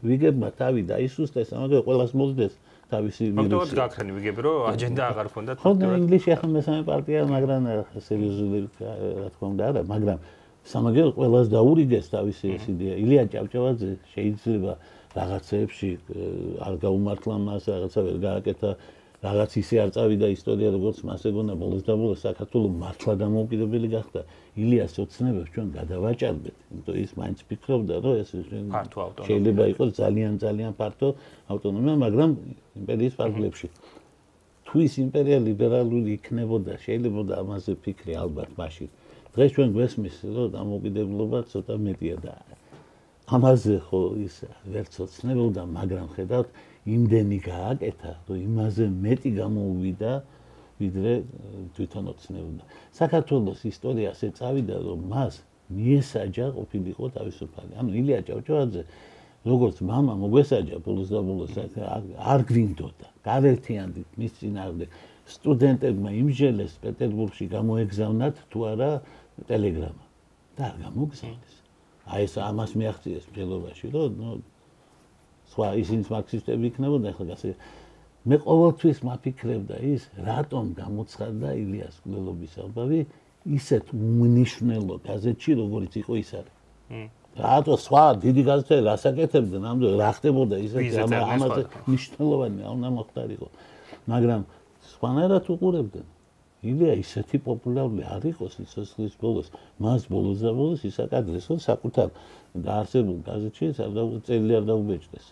[0.10, 2.54] ვიგებმა თავი დაისუსტეს ამაზე ყველას მოძდეს
[2.92, 3.40] თავისი ვირუსი.
[3.40, 5.58] ფაქტობრივად გაქრენი ვიგები რომ აჯენდა აღარ ქონდათ.
[5.64, 7.62] ხო და ინგლისში ახლა მესამე პარტია, მაგრამ
[8.08, 10.20] სერიოზული რა თქმა უნდა არა, მაგრამ
[10.62, 12.94] სამაგერ ყველას დაურიგეს თავისი ეს იდეა.
[13.04, 14.74] ილია ჭავჭავაძე შეიძლება
[15.12, 15.90] რაღაცეებში
[16.62, 18.70] არ გაუმართლა მას, რაღაცა ვერ გააკეთა
[19.22, 24.22] რაღაც ისე არ წავიდა ისტორია როგორც მას ეგონა ბოლოს და ბოლოს საქართველოს მართლა დამოუკიდებელი გახდა.
[24.58, 28.30] ილიას ოცნებებს ჩვენ გადავაჭარბეთ იმიტომ ის მაინც ფიქრობდა რომ ეს
[29.28, 31.10] შეიძლება იყოს ძალიან ძალიან ფართო
[31.54, 32.30] ავტონომია მაგრამ
[32.82, 33.68] იმპერიის ფარგლებში.
[34.66, 38.90] თუ ის იმპერია ლიბერალური იქნებოდა შეიძლება ამაზე ფიქრი ალბათ მაშინ.
[39.38, 42.34] დღეს ჩვენ გვესმის რომ დამოუკიდებლობა ცოტა მეტია და
[43.32, 44.36] ამაზე ხო ის
[44.74, 46.50] ვერც ოცნებობდა მაგრამ ხედავთ
[46.87, 50.13] იმდენი გააკეთა, რომ იმაზე მეტი გამოუვიდა,
[50.81, 51.13] ვიდრე
[51.77, 52.63] თვითონ ოცნებდა.
[53.01, 55.35] საქართველოს ისტორიას ეწავიდა, რომ მას
[55.73, 57.73] მიესაჯა ყოფილიყო თავისუფალი.
[57.81, 58.83] ანუ ილია ჭავჭავაძე
[59.51, 61.55] როგორც мама მოგვესაჯა ბოლოს და ბოლოს
[62.33, 63.07] არ გვინდოდა.
[63.27, 64.89] გავერთიანდით მის წინააღმდეგ
[65.27, 68.91] სტუდენტებმა იმჟელეს პეტერბურგში გამოეგზავნათ თუ არა
[69.51, 70.05] ტელეგრამა.
[70.57, 71.57] და არ გამოგზავნეს.
[72.07, 74.31] აი ეს ამას მიაღწიეს მჯელობაში, რომ ნუ
[75.52, 77.50] სხვა ისინი მარქსისტები იქნებოდა ახლა ასე
[78.22, 83.00] მე ყოველთვის მაფიქრებდა ის რატომ გამოცხადდა ილიას კვლელობის ალბავი
[83.58, 86.56] ისეთ უნიშნელო გაზეთში როგორიც იყო ის არის.
[87.42, 93.48] რატო სხვა დიდი გაზეთები რასაკეთებდნენ ამდენ რა ხდებოდა ისეთი ამაზე მნიშვნელოვანი არ უნდა მოხდარიყო
[94.12, 94.42] მაგრამ
[94.92, 96.08] სხვანაირად უყურებდნენ.
[96.62, 99.48] ილია ისეთი პოპულარული არ იყო სიცოცხლის ბოლოს.
[99.82, 102.10] მას ბოლოს და ბოლოს ისაკადრეს რომ საკუთარ
[102.54, 103.66] დაარსებულ გაზეთში
[104.28, 105.26] წელი არ დაუბეჭდეს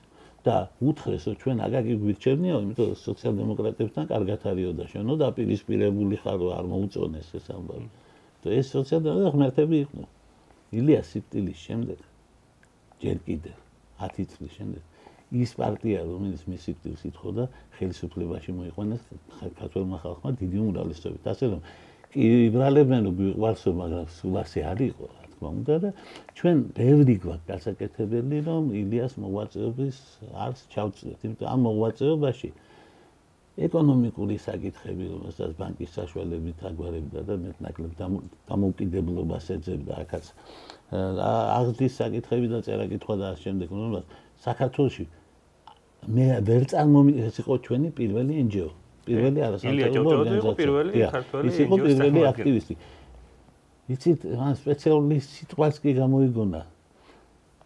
[0.45, 0.57] და
[0.89, 6.65] უთხრეს რომ ჩვენ აგაგი გვირჩევნიო, იმიტომ რომ სოციალ-დემოკრატებთან კარგად არისო და შენო დაპირისპირებული ხარო არ
[6.71, 7.87] მოუწონეს ეს ამბავი.
[8.43, 10.07] და ეს სოციალ-დემოკრატები ღმერთები იყვნენ.
[10.79, 11.99] ილია სიპტილის შემდეგ
[13.03, 13.51] ჯერ კიდე
[13.99, 14.83] 10 წლის შემდეგ
[15.29, 17.43] ის პარტია, რომელიც მისი ტილს ითხოვდა,
[17.77, 19.01] ხელისუფლებაში მოიყვანეს
[19.59, 21.23] ქართულმა ხალხმა დიდი უმრავლესობით.
[21.29, 21.61] ასე რომ
[22.09, 25.05] კი იბრალებენ რომ ვიყვარსო, მაგრამ სულ ასე არ იყო,
[25.39, 25.89] თქმა უნდა და
[26.35, 29.97] ჩვენ ბევრი გვაქვს გასაკეთებელი, რომ ილიას მოღვაწეობის
[30.35, 31.19] არს ჩავწიოთ.
[31.23, 32.49] იმიტომ ამ მოღვაწეობაში
[33.59, 37.91] ეკონომიკური საკითხები, რომელსაც ბანკის საშუალებით აგვარებდა და მეტნაკლებ
[38.49, 40.25] დამოუკიდებლობას ეძებდა აქაც
[40.95, 44.05] აღზრდის საკითხები და წერა-კითხვა და ამ შემდეგ, რომელსაც
[44.47, 45.05] საქართველოსი
[46.07, 48.69] მე ვერ წარმომი ეს იყო ჩვენი პირველი NGO,
[49.09, 51.07] პირველი არასამთავრობო ორგანიზაცია.
[51.49, 52.73] ის იყო პირველი აქტივისტი.
[53.89, 56.61] იცით, მან სპეციალური სიტყვაც კი გამოიგონა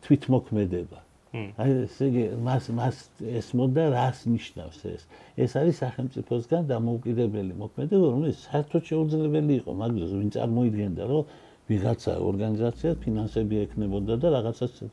[0.05, 0.99] თვითმოქმედება.
[1.33, 5.07] აი ესე იგი მას მას ეს მოდა რას ნიშნავს ეს?
[5.43, 11.23] ეს არის სახელმწიფოსგან დამოუკიდებელი მოქმედება, რომელიც საერთოდ შეუძლებელი იყო, მაგრამ ვინ წარმოიდგენდა, რომ
[11.69, 14.83] ვიღაცა ორგანიზაცია ფინანსები ექნებოდა და რაღაცას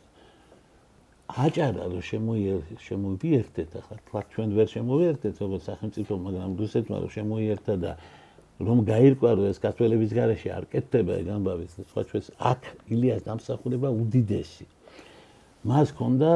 [1.31, 2.03] აჭარა რომ
[2.87, 7.93] შემოიერთეთ ახლა თქვა ჩვენ ვერ შემოიერთეთ როგორც სახელმწიფო მაგრამ რუსეთმა რომ შემოიერთა და
[8.61, 12.61] რომ გაირკვა რომ ეს კათოლიკების garaში არ კეთდება ეგ ამბავი სხვა ჩვენს აქ
[12.93, 14.65] ილიას დამსახურება უდიდესი.
[15.65, 16.31] მას ჰქონდა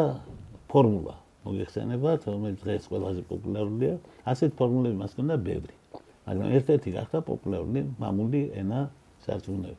[0.72, 3.94] ფორმულა მოიხსენებათ რომელიც დღეს ყველაზე პოპულარულია.
[4.24, 5.74] ასეთ ფორმულები მას ჰქონდა ბევრი.
[6.24, 8.80] მაგრამ ერთ-ერთი გახდა პოპულარული მამული ენა
[9.24, 9.72] საზრუნე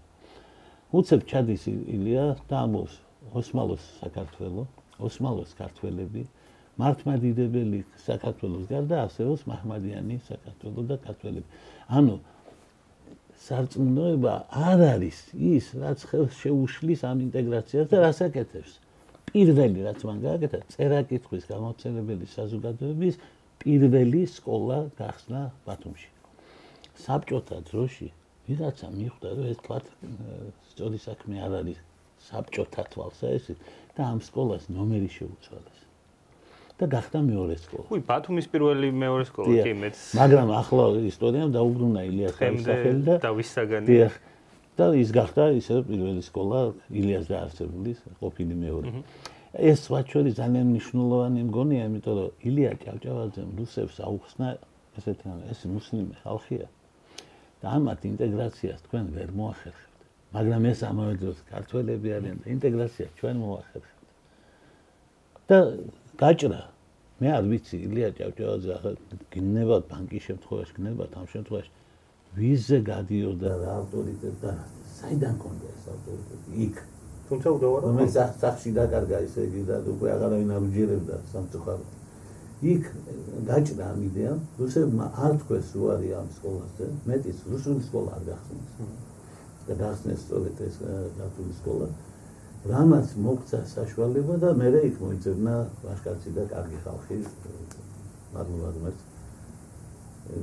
[0.95, 2.93] უცებ ჩადის ილია და ამოს
[3.35, 6.21] ოსმალოს საქართველოს ოსმალოს ქართველები
[6.79, 11.47] მართლმადიდებელი საქართველოს გარდა ასეოს მაჰმადიანი საქართველოს და ქართველები.
[11.97, 12.15] ანუ
[13.43, 14.33] სარწმუნოება
[14.71, 15.21] არ არის
[15.51, 18.75] ის რაც ხელს შეუშლის ამ ინტეგრაციას და რას აკეთებს
[19.31, 23.19] პირველი რაც მან გააკეთა წერა-კითხვის გამოცემებელი საზოგადოების
[23.63, 26.09] პირველი სკოლა გახსნა ბათუმში
[27.05, 28.07] საბჭოთა დროში
[28.47, 29.77] ვიღაცა მიხვდა რომ ეს თქვა
[30.71, 31.79] სწორი საქმე არ არის
[32.29, 35.84] საბჭოთა თვალსაჩინო და ამ სკოლას ნომერი შეუცვალეს.
[36.75, 37.83] და გახდა მეორე სკოლა.
[37.87, 39.95] ხუი, ბათუმის პირველი მეორე სკოლა კი მეც.
[40.19, 43.87] მაგრამ ახლა ისტორიამ დაუბრუნა ილიას სახელი და დავის საგანი.
[43.87, 44.13] დიახ.
[44.75, 46.59] და ის გახდა ისე პირველი სკოლა
[46.91, 48.87] ილიას დაარსებული, ყოფილი მეორე.
[49.55, 54.47] ეს ვაჩორი ძალიან მნიშვნელოვანი მგონია, იმიტომ რომ ილია ჭავჭავაძემ რუსებს აუხსნა
[54.99, 56.67] ესეთი რამე, ეს მუსლიმი ხალხია.
[57.63, 60.01] და ამათ ინტეგრაციას თქვენ ვერ მოახერხებთ.
[60.35, 64.03] მაგრამ ეს ამავე დროს ქართველები არიან და ინტეგრაცია ჩვენ მოახერხებთ.
[65.49, 65.57] და
[66.21, 66.61] გაჭრა.
[67.21, 68.91] მე არ ვიცი ილია ჭავჭავაძე ახლა
[69.33, 71.71] გინებათ ბანკის შემთხვევაში გინებათ ამ შემთხვევაში.
[72.35, 74.51] ვიზე გადიოდა რა ავტორიტეტი და
[74.99, 76.49] საიდან კონდა ეს ავტორიტეტი?
[76.65, 76.75] იქ.
[77.27, 81.89] თუმცა უდავარა მე სახში დაკარგა ისე იგი და უკვე აღარავინ არ უჯერებდა სამწუხაროდ.
[82.73, 82.83] იქ
[83.49, 84.39] გაჭრა ამ იდეამ.
[84.59, 88.67] რუსებმა არ თქვეს უარი ამ სკოლაზე მეტიც რუსული სკოლა არ გახსნეს
[89.67, 90.75] და დასნეს სწორედ ეს
[91.17, 91.87] დათული სკოლა
[92.65, 95.53] რამაც მოგცა საშუალება და მე იქ მოიძებნა
[95.85, 97.17] ვაშკაცი და კარგი ხალხი
[98.33, 98.97] მადლობა მას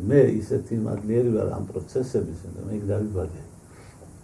[0.07, 3.43] მე ისეთი მადლიერი ვარ ამ პროცესების და მე იქ დავიბადე.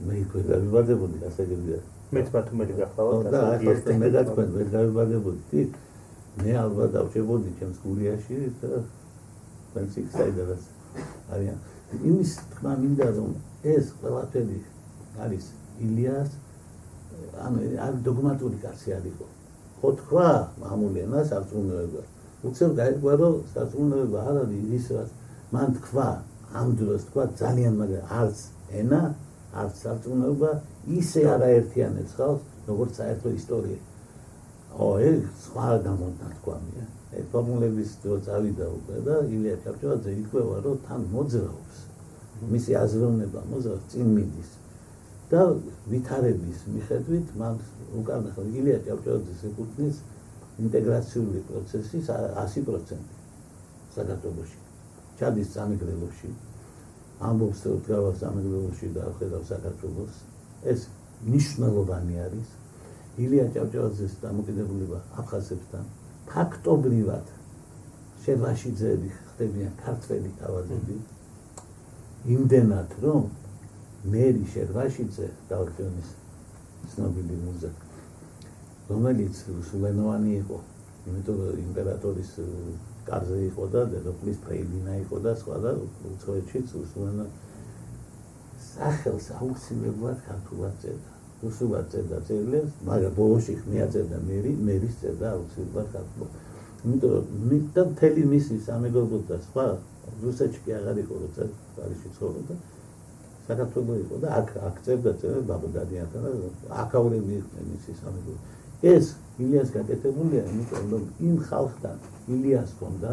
[0.06, 1.80] მე იქ დავიბადებოდი ასე გიგია
[2.14, 5.64] მეც ბათუმელი გახლავთ და ახლა მე და თქვენ მე დავიბადებოდი
[6.38, 8.78] მე ალბათ დავჭებოდი ჩემს გურიაში და
[9.68, 10.62] თქვენს იქ საიდანაც
[11.34, 11.58] არიან.
[11.98, 13.30] იმის თქმა მინდა რომ
[13.74, 14.58] ეს ყველაფერი
[15.18, 15.46] არის
[15.82, 16.30] ილიას
[17.44, 19.26] ანუ არ დოგმატური კაცი არისო.
[19.81, 20.28] ხო თქვა
[20.61, 22.02] მამულენა საწუნოება.
[22.48, 25.11] უცებ გაიგვა რომ საწუნოება არ არის ის რაც
[25.54, 26.09] მან თქვა
[26.61, 28.38] ამ დროს თქვა ძალიან მაგრამ არც
[28.81, 29.02] ენა
[29.61, 30.50] არც საწუნოება
[30.98, 33.81] ისე არაერთიანებს ხალხს როგორც საერთო ისტორია.
[34.78, 36.83] ო ეს სხვა გამონდა თქვა მე.
[37.18, 41.76] ეს ფორმულების დრო წავიდა უკვე და ილია ჩარჩოაძე იქვეა რომ თან მოძრაობს.
[42.52, 44.50] მისი აზროვნება მოძრაობს წინ მიდის.
[45.31, 45.43] და
[45.93, 47.55] ვითარების მიხედვით მან
[48.01, 49.97] უკანა ხო ილია ჭავჭავაძის ეკუთვნის
[50.64, 52.97] ინტეგრაციული პროცესის 100%
[53.97, 54.59] საქართველოში.
[55.19, 56.31] ჩადის სამეგრელოში
[57.19, 60.14] ამბობს რომ დგავა სამეგრელოში და ხედავ საქართველოს.
[60.71, 60.81] ეს
[61.35, 62.49] ნიშნულოვანი არის.
[63.19, 65.85] ილია ჭავჭავაძის დამოკიდებულება აფხაზებთან
[66.31, 67.27] ფაქტობრივად
[68.25, 70.97] შევაშიძეები ხდებიან ქართველი თავაზები.
[72.35, 73.23] იმდენად რომ
[74.06, 76.11] მერი შერვაშიძე დავრკიონის
[76.94, 77.88] ცნობილი მუზიკა
[78.88, 80.58] რომელიც სულენოვანი იყო
[81.08, 82.30] იმიტომ რომ იმპერატორის
[83.08, 85.72] კარზე იყო და დედოფლის ფრეილინა იყო და სხვა და
[86.12, 87.26] უცხოეთში სულენო
[88.68, 91.11] სახელს აუცილებლად ქართულად წერდა.
[91.42, 96.32] რუსულად წერდა წერილებს მაგრამ ბოლოში მიაწერდა მერი მერის წერდა აუცილებლად ქართულად.
[96.84, 99.66] იმიტომ რომ მე და მთელი მისი სამეგობრო და სხვა
[100.24, 101.42] რუსეთში კი აღარ იყო როცა
[101.76, 102.54] პარიზში ცხოვრობდა
[103.48, 106.30] საქართველოს იყო და აქ აქ წერდა წერა ბაბადიანთან და
[106.84, 108.40] აქაურები იყვნენ ისი სამეგრელო
[108.78, 111.96] ეს ილიას გაკეთებულია, იმიტომ რომ იმ ხალხთან
[112.30, 113.11] ილიას ჰქონდა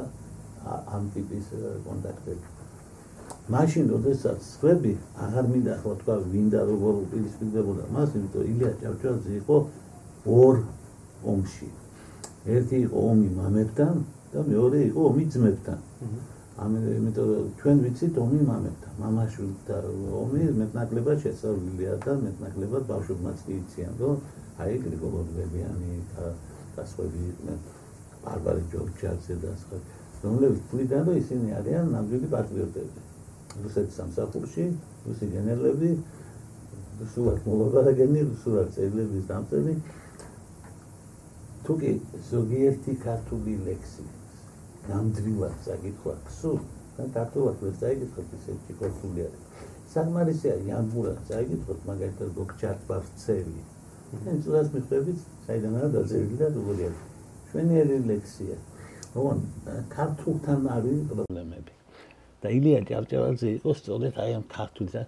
[0.65, 1.45] ამ ტიპის
[1.85, 2.45] კონტაქტები.
[3.49, 4.93] მაშინ როდესაც ხვები
[5.25, 9.57] აღარ მინდა ხო თქვა ვინდა როგორ უპირისპირდებოდა მას, იმიტომ ილია ჭავჭავაძე იყო
[10.25, 10.55] ორ
[11.25, 11.69] ომში.
[12.45, 13.95] ერთი იყო ომი მამებთან
[14.33, 15.79] და მეორე იყო ომი ძმებთან.
[16.55, 18.91] ამიტომ ჩვენ ვიცით ომი მამებთან.
[19.03, 19.77] მამაშვილთა
[20.23, 24.15] ომი მეტნაკლებად შესაძლებელია და მეტნაკლებად ბავშვებმაც იციან, რომ
[24.63, 26.25] აი გრიგოლოდებიანი და
[26.75, 27.23] დასვები
[28.23, 29.77] ბარბარე ჯორჯაძე და სხვა
[30.23, 32.99] რომლებიც თვლიდან რომ ისინი არიან ნამდვილი პატრიოტები.
[33.63, 34.65] რუსეთის სამსახურში,
[35.05, 35.89] რუსი გენერლები,
[37.01, 39.73] რუსულად მოლოდაგენი, რუსულად წერილების დამწერლი
[41.65, 41.91] თუკი
[42.31, 44.05] ზოგიერთი ქართული ლექსი
[44.89, 46.59] ნამდვილად საკითხვა ქსულ
[46.97, 49.43] და ქართულად ვერ წაიკითხოთ ისეთი ქართული არის.
[49.95, 53.61] საკმარისია იანბურად წაიკითხოთ მაგალითად გოგჩატბარცელი.
[54.29, 56.91] ან წურას მიხვდებით, საიდანაა დაწერილი და როგორია.
[57.51, 58.57] ჩვენი ლექსია.
[59.15, 59.39] ოღონ
[59.95, 61.75] ქართულთან არის პრობლემები.
[62.45, 65.01] და ილია ჭავჭავაძე იყო სწორედ აი ამ ქართულზე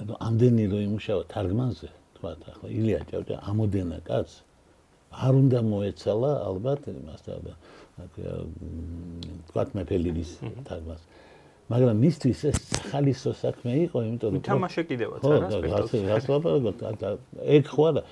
[0.00, 4.28] ანუ ამდენი რო იმუშავა თარგმანზე თქვა ახლა ილია ჭავჭა ამოდენა კაც
[5.26, 7.34] არ უნდა მოეცალა ალბათ იმას და
[9.48, 10.30] თქვა მეფელირის
[10.68, 11.02] თარგმანს
[11.72, 12.58] მაგრამ მისთვის ეს
[12.90, 16.76] ხალისო საქმე იყო იმიტომ რომ თამაშე კიდევაც არა სპექტაკლი ხო რას ლაპარაკობ
[17.56, 18.02] ეგ ხო არა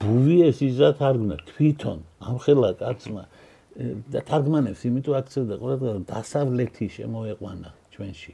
[0.00, 1.98] ბუვიეს იზა თარგმნა თვითონ
[2.30, 3.24] ამხელა კაცმა
[4.12, 8.32] და თარგმანებს იმიტომ აქცევდა ყოველდღე დასავლეთი შემოეყვანა ჩვენში.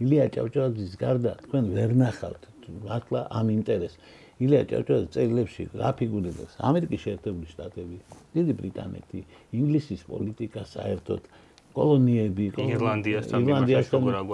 [0.00, 2.42] ილია ჭავჭავაძის გარდა თქვენ ვერ ნახავთ
[2.86, 3.96] მართლა ამ ინტერესს.
[4.36, 6.52] ილია ჭავჭავაძე წერილებში რა ფიგურებს?
[6.60, 7.96] ამერიკის შეერთებული შტატები,
[8.36, 9.20] დიდი ბრიტანეთი,
[9.56, 11.22] ინგლისის პოლიტიკა საერთოდ,
[11.76, 12.44] კოლონიები,
[12.76, 13.40] ირლანდიასთან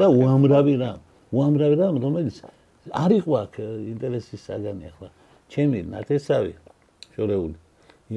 [0.02, 0.98] და უამრავი რამ,
[1.30, 2.36] უამრავი რამ, რომელიც
[2.90, 3.54] არ იყო აქ
[3.94, 5.08] ინტერესის საგანი ახლა.
[5.52, 6.52] ჩემი ნათესავი
[7.14, 7.58] შორეული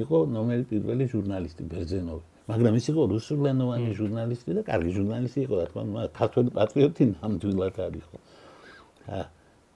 [0.02, 2.24] იყო ნომერი პირველი ჟურნალისტი ბერძენოვი.
[2.46, 7.76] მაგრამ ის იყო რუსულენოვანი ჟურნალისტი და კარგი ჟურნალისტი იყო, რა თქმა უნდა, ქართული პატრიოტი ნამდვილად
[7.86, 8.18] არის ხო.
[9.06, 9.18] ა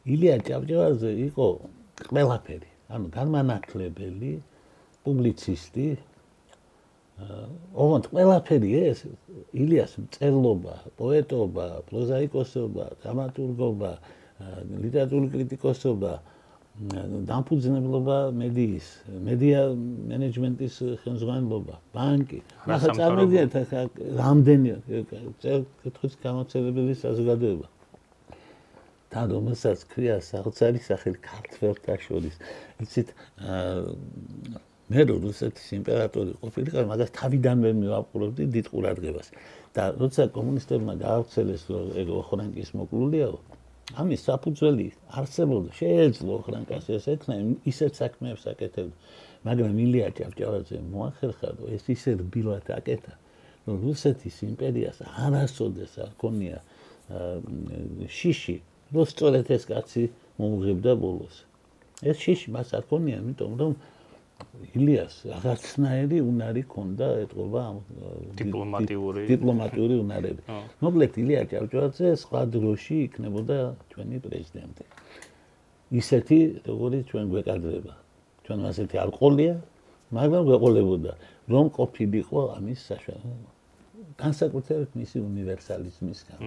[0.06, 1.46] ილია ჭავჭავაძე იყო
[2.10, 4.32] ყველაფერი, ანუ განმანათლებელი,
[5.04, 5.88] პუბლიცისტი.
[7.20, 7.44] აა,
[7.84, 9.04] ოღონდ ყველაფერი ეს
[9.52, 13.92] ილიას მწერლობა, პოეტობა, პროზაიკოსობა, დრამატურგობა,
[14.80, 16.38] ლიტერატურული კრიტიკოსობა, აა
[16.80, 18.86] დამფუძნებლობა მედიის,
[19.26, 19.64] მედია
[20.10, 22.38] მენეჯმენტის ხელმძღვანელობა, ბანკი.
[22.64, 23.82] ახლა წარმოგიდგენთ ახლა
[24.20, 24.72] რამდენი
[25.84, 27.66] კითხვის გამოცემებელი საზოგადოება.
[29.12, 32.34] და რომელსაც ქვია საოცარი სახელი ქართველთა შორის.
[32.82, 33.08] იცით
[34.90, 39.28] მე რუსეთის იმპერატორი ყოფილიყარ, მაგას თავიდანვე მივაყურებდი დიდ ყურადღებას.
[39.74, 41.62] და როცა კომუნისტებმა გაავრცელეს
[42.02, 43.38] ეგ ოხრანკის მოკლულიაო,
[43.98, 44.86] ამის საფუძველი
[45.18, 47.36] არსებობდა შეეძლო ხრანკას ეს ეთნა
[47.70, 48.96] ისეთ საქმეებს აკეთებდა
[49.48, 53.14] მაგრამ მილია ჭავჭავაძე მოახერხა რომ ეს ისე რბილად აკეთა
[53.66, 56.58] რომ რუსეთის იმპერიას არასოდეს არ ქონია
[58.18, 58.56] შიში
[58.94, 60.02] რომ სწორედ ეს კაცი
[60.40, 61.36] მოუღებდა ბოლოს
[62.10, 63.72] ეს შიში მას არ ქონია იმიტომ რომ
[64.76, 67.62] ილიას რაღაცნაირი უნარი ქონდა ეთყობა
[68.40, 70.42] დიპლომატიური დიპლომატიური უნარები.
[70.84, 73.58] მოკლედ ილია ჭავჭავაძე სხვა დროში იქნებოდა
[73.92, 74.84] ჩვენი პრეზიდენტი.
[76.00, 77.94] ისეთი როგორი ჩვენ გვეკადრება.
[78.46, 79.54] ჩვენ ასეთი არ ყოლია,
[80.16, 81.12] მაგრამ გვეყოლებოდა
[81.52, 83.48] რომ ყოფილიყო ამის საშუალება.
[84.22, 86.40] განსაკუთრებით მისი უნივერსალიზმისგან.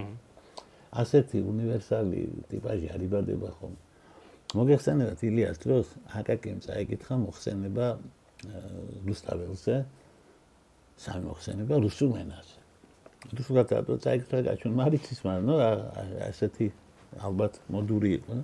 [0.94, 2.20] ასეთი უნივერსალი
[2.52, 3.80] ტიპაჟი არიბადება ხოლმე.
[4.54, 5.88] მოგეხსენებათ ილიას დროს
[6.20, 7.86] აკაკიმ წაიკითხა მოხსენება
[9.08, 9.76] რუსთაველზე
[11.04, 12.58] სამი მოხსენება რუსულ ენაზე.
[13.34, 15.56] რუსულად აბა წაიკითხა გაჩვენ მარიცის მაგრამ ნუ
[16.30, 16.68] ასეთი
[17.26, 18.36] ალბათ მოდური იყო.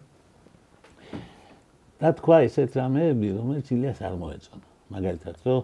[2.00, 4.66] და თქვა ესეთ რამეები რომელიც ილიას არ მოეწონა.
[4.90, 5.60] მაგალითად რომ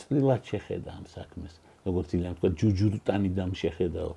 [0.00, 1.54] წილად შეხედა ამ საქმეს
[1.86, 4.12] როგორც ილია თქვა ჯუჯურტანიდან შეხედაო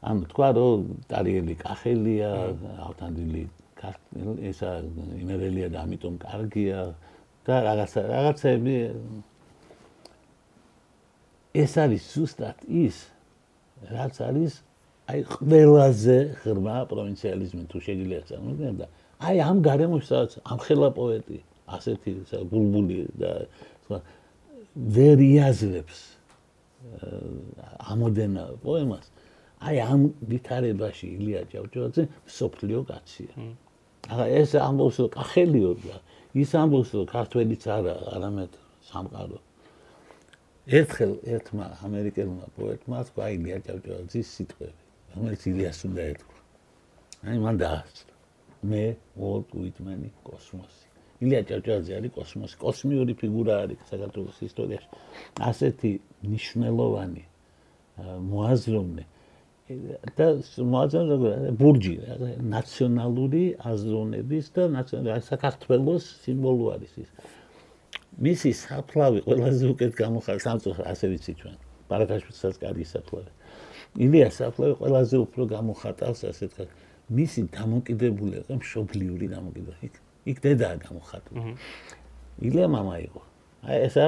[0.00, 2.30] ანუ თქვა რომ ტარიელი კახელია
[2.88, 3.42] ავთანდილი
[4.50, 4.70] ესა
[5.20, 6.80] იმერელია და ამიტომ კარგია
[7.44, 8.76] და რაღაცა რაღაცები.
[11.50, 12.96] ეს არის ზუსტად ის
[13.90, 14.52] რაც არის
[15.10, 18.86] აი ყველაზე ღრმა პროვინციალიზმი თუ შეგიძლია წარმოგიდგენ და
[19.26, 21.38] აი ამ გარემოში სადაც ამხელა პოეტი
[21.76, 22.12] ასეთი
[22.50, 23.30] ბულბული და
[23.86, 23.98] სხვა
[24.98, 25.98] ვერიაზლებს
[27.90, 29.06] ამოდენა პოემას
[29.60, 32.02] აი ამ ვითარებაში ილია ჭავჭავაძე
[32.38, 33.32] სოფლიო კაცია
[34.08, 35.96] ახლა ეს ამბობს რომ კახელიო და
[36.42, 38.52] ის ამბობს რომ ქართველიც არა არამედ
[38.90, 39.38] სამყარო.
[40.78, 44.82] ერთხელ ერთმა ამერიკელმა პოეტმა თქვა ილია ჭავჭავაძის სიტყვები
[45.14, 46.38] რომელიც ილიას უნდა ეთქვა.
[47.28, 48.12] აი მან დაასწრო.
[48.70, 48.84] მე
[49.20, 50.86] ვოლტ უიტმენი კოსმოსი.
[51.20, 54.88] ილია ჭავჭავაძე არის კოსმოსი, კოსმიური ფიგურა არის საქართველოს ისტორიაში.
[55.50, 55.90] ასეთი
[56.32, 57.24] ნიშნულოვანი
[58.30, 59.04] მოაზროვნე
[60.17, 60.27] და
[60.61, 61.15] მოაზროვნე
[61.57, 61.93] ბურჯი,
[62.53, 67.09] ნაციონალური აზროვნების და ნაციონალური საქართველოს სიმბოლო არის ის.
[68.21, 71.57] მისი საფლავი ყველაზე უკეთ გამოხატავს სამწუხაროდ ასე ვიცი ჩვენ.
[71.89, 73.31] პარაკაშვილსაც კარგი საფლავი.
[74.05, 76.65] ილიას საფლავი ყველაზე უფრო გამოხატავს ასე თქვა
[77.17, 79.81] მისი დამოკიდებულება მშობლიური დამოკიდებულება.
[79.87, 79.93] იქ
[80.31, 81.41] იქ დედაა გამოხატული.
[82.47, 83.21] ილია мама იყო.
[83.65, 84.05] აი ესა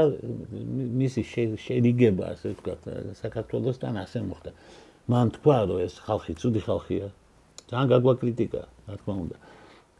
[1.01, 1.21] მისი
[1.65, 2.73] შერიგება ასე თქვა
[3.21, 4.51] საქართველოსთან ასე მოხდა.
[5.10, 7.06] მან თქვა რომ ეს ხალხი ცუდი ხალხია.
[7.70, 9.36] ძალიან გაგვა კრიტიკა, რა თქმა უნდა.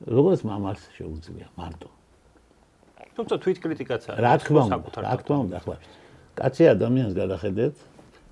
[0.07, 1.89] როგორც მამას შეუძლია მარტო.
[3.17, 4.21] თუმცა თვით კრიტიკაც არის.
[4.25, 5.77] რა თქმა უნდა, რა თქმა უნდა, ახლა
[6.39, 7.75] კაცი ადამიანს გადახედეთ,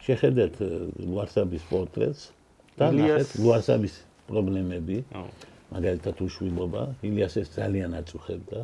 [0.07, 0.55] შეხედეთ
[1.05, 2.23] ლუარსაბის პორტრეტს
[2.79, 3.95] და ნახეთ ლუარსაბის
[4.29, 4.99] პრობლემები.
[5.71, 8.59] მაგალითად უშვილობა, ილიას ეს ძალიან აწუხებდა.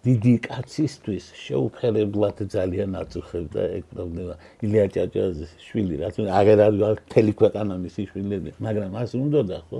[0.00, 4.34] დიდი კაცისთვის შეუფერებლად ძალიან აწუხებდა ეგ პრობლემა.
[4.64, 9.78] ილია ჭაჭაძის შვილი, რაც აღარ არის თელი ქვეყანა მისი შვილები, მაგრამ მას უნდოდა ხო?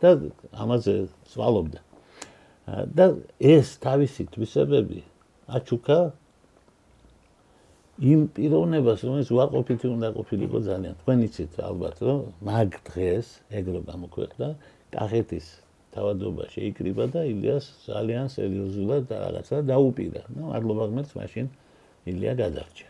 [0.00, 0.10] და
[0.56, 0.94] ამაზე
[1.28, 1.80] სვალობდა.
[2.96, 3.04] და
[3.36, 5.00] ეს თავისი თვისებები
[5.50, 5.98] აჩუქა
[8.00, 10.94] იმ პიროვნებას, რომელიც უარყოფითი უნდა ყოფილიყო ძალიან.
[11.04, 12.18] თქვენ იცით ალბათ, რომ
[12.48, 14.48] მაგ დღეს ეგრო გამოქვეყნდა
[14.94, 15.46] კახეთის
[15.94, 20.22] თავადობა შეიკრიბა და ილიას ძალიან სერიოზულად და რაღაცა დაუპირა.
[20.34, 21.46] ნუ მადლობა ღმერთს, მაშინ
[22.10, 22.88] ილია გადარჩა.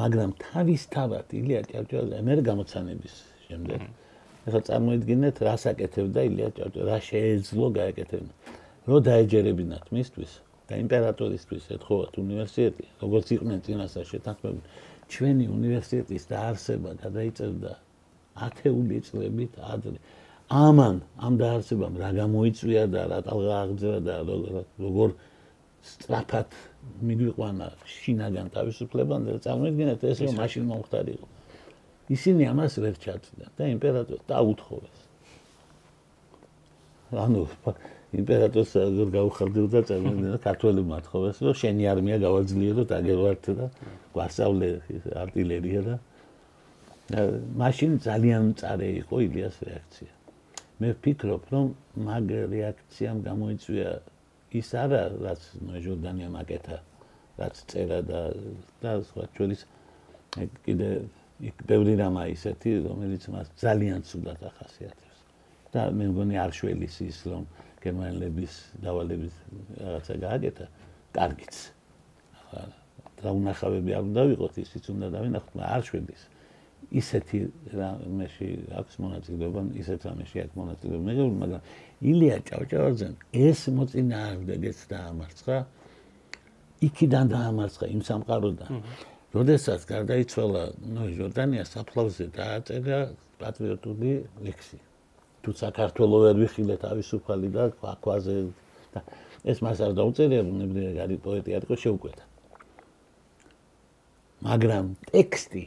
[0.00, 3.14] მაგრამ თავისთავად ილია ჭავჭავაძე მერ გამოცანების
[3.46, 3.80] შემდეგ
[4.46, 8.34] ახლა წარმოიდგინეთ რას აკეთებდა ილია ჭავჭავაძე, რა შეეძლო გააკეთებინა.
[8.86, 10.32] რო დაეჯერებინათ მისთვის
[10.70, 14.62] და იმპერატორისთვის ეთხოვათ უნივერსიტეტი, როგორც იყვნენ წინასწარ შეთანხმებული,
[15.10, 17.72] ჩვენი უნივერსიტეტის დაარსება გადაიწევდა
[18.46, 19.98] ათეული წლებით ადრე.
[20.46, 24.14] ამან ამ დაარსებამ რა გამოიწვია და რა ტალღა აღძრა და
[24.78, 25.14] როგორ
[25.82, 26.54] სწრაფად
[27.02, 31.26] მიგვიყვანა შინაგან თავისუფლებამდე წარმოიდგინეთ ეს რომ მაშინ მომختارიყო
[32.16, 34.98] ისინი ამას ვერ ჩაწვდნენ და იმპერატორს დაუთხოვეს
[37.26, 37.42] ანუ
[38.22, 43.66] იმპერატორს როგორ გაუხარდებოდა წარმოიდგინეთ ქართველებმა თხოვეს რომ შენი არმია გავაძლიეროთ აგერვართ და
[44.14, 44.68] გვასწავლე
[45.26, 45.96] артиლერია და
[47.62, 50.15] მაშინ ძალიან მწარე იყო ილიას რეაქცია.
[50.80, 51.66] მე ვფიქრობ რომ
[52.08, 53.90] მაგ რეაქციამ გამოიწვია
[54.60, 56.78] ის არა რაც ნოჟორდანია მაკეთა
[57.40, 58.20] რაც წერა და
[58.82, 59.62] და სხვა ჩვენის
[60.66, 60.90] კიდე
[61.50, 65.20] იქ ბევრი რამაა ისეთი რომელიც მას ძალიან ცუდად ახასიათებს
[65.72, 67.44] და მე მგონი არ შველის ის რომ
[67.86, 69.34] გერმანელების დავალების
[69.78, 70.66] რაღაცა გააკეთა,
[71.16, 71.54] კარგიც.
[72.36, 72.62] ახლა
[73.22, 76.22] დაუნახავები არ უნდა ვიყოთ, ისიც უნდა დავინახოთ, მაგრამ არ შვედის.
[76.92, 77.38] ისეთი
[77.74, 81.62] რამეში აქვს მონაწილეობა, ისეთ რამეში აქვს მონაწილეობა, მეგობრებო, მაგრამ
[82.12, 85.56] ილია ჭავჭავაძემ ეს მოწინააღმდეგეც დაამარცხა.
[86.86, 88.70] იქიდან დაამარცხა იმ სამყაროდან.
[89.36, 90.62] როდესაც გარდაიცვალა
[90.96, 92.98] ნოე ჟორდანია საფლავზე დააწერა
[93.40, 94.12] პატრიოტული
[94.46, 94.78] ლექსი.
[95.46, 97.64] თუ საქართველოს ვერ ვიხილე თავისუფალი და
[98.02, 98.34] ქვაზე
[98.94, 99.00] და
[99.46, 102.24] ეს მას არ დაუწერია ნებრივი გარი პოეტი არ იყო შეუკვეთა
[104.46, 105.62] მაგრამ ტექსტი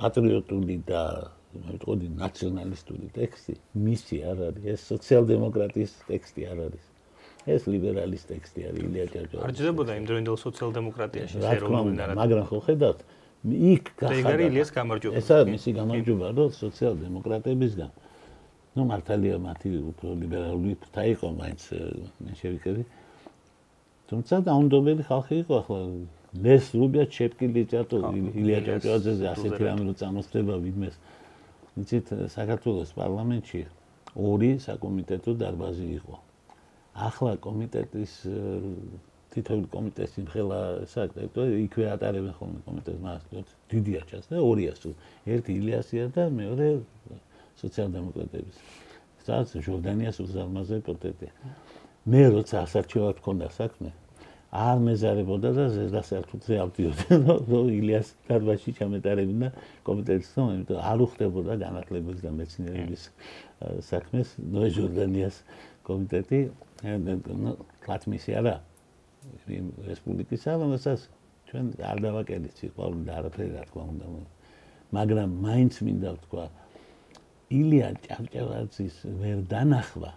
[0.00, 1.02] პატრიოტული და
[1.68, 3.54] მეტყოდი ნაციონალისტური ტექსტი
[3.86, 6.84] მისი არ არის ეს სოციალ-დემოკრატიის ტექსტი არ არის
[7.54, 12.60] ეს ლიბერალის ტექსტი არის ილია ჭავჭავაძე არ ჭირდებოდა იმ დროინდელ სოციალ-დემოკრატიაში შერეული ნარატივი მაგრამ ხო
[12.68, 13.00] ხედავთ
[13.40, 15.16] იქ გახადა ილიას გამარჯობა.
[15.16, 17.90] ესა მისი გამარჯობა, რომ სოციალ-დემოკრატებისგან
[18.76, 21.62] ну მართალია მათი უფრო ლიბერალური ფრთა იყო მაინც
[22.20, 22.82] მე შევიკები.
[24.12, 25.78] თუმცა დაუნდობელი ხალხი იყო ახლა
[26.38, 27.96] ლეს რუბია ჩეპკილი ჭატო
[28.38, 30.94] ილია ჭაჭაძეზე ასეთი რამე რო წამოსდება ვინმეს.
[31.80, 33.60] იცით საქართველოს პარლამენტში
[34.14, 36.14] ორი საკომიტეტო დარბაზი იყო.
[36.94, 38.12] ახლა კომიტეტის
[39.30, 43.22] თითოეულ კომიტეტში ხელა საკრეტო იქვე ატარებენ ხოლმე კომიტეტს მას
[43.70, 44.94] დიდია ჩას და ორია სულ
[45.34, 46.68] ერთი ილიასია და მეორე
[47.62, 48.56] სოციალ-დემოკრატების
[49.22, 51.28] სადაც ჟორდანიას უზარმაზე პროტეტი
[52.10, 53.90] მე როცა ასარჩევად მქონდა საქმე
[54.50, 59.48] არ მეზარებოდა და ზედასერთუთზე ავდიოდი რომ ილიას დარბაზში ჩამეტარებინა
[59.86, 63.04] კომიტეტს თო იმიტომ არ უხდებოდა განათლების და მეცნიერების
[63.90, 65.36] საქმეს ნო ჟორდანიას
[65.86, 66.40] კომიტეტი
[66.82, 67.52] ნუ
[67.84, 68.56] კლათმისი არა
[69.86, 71.00] რესპუბლიკისა, რომელსაც
[71.50, 74.06] ჩვენ არ დავაკეთეთ სიყვარული და არაფერი რა თქმა უნდა.
[74.96, 76.46] მაგრამ მაინც მინდა ვთქვა
[77.58, 80.10] ილია ჭავჭავაძის ვერ დანახვა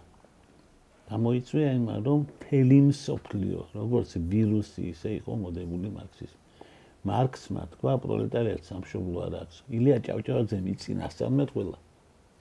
[1.10, 6.40] გამოიწვია იმან რომ თელი მსოფლიო როგორც ვირუსი ისე იყო მოდებული მარქსიზმი.
[7.04, 9.56] მარქსმა თქვა პროლეტარიატს სამშობლო არ აქვს.
[9.76, 11.78] ილია ჭავჭავაძე მიწინასწარმეტყველა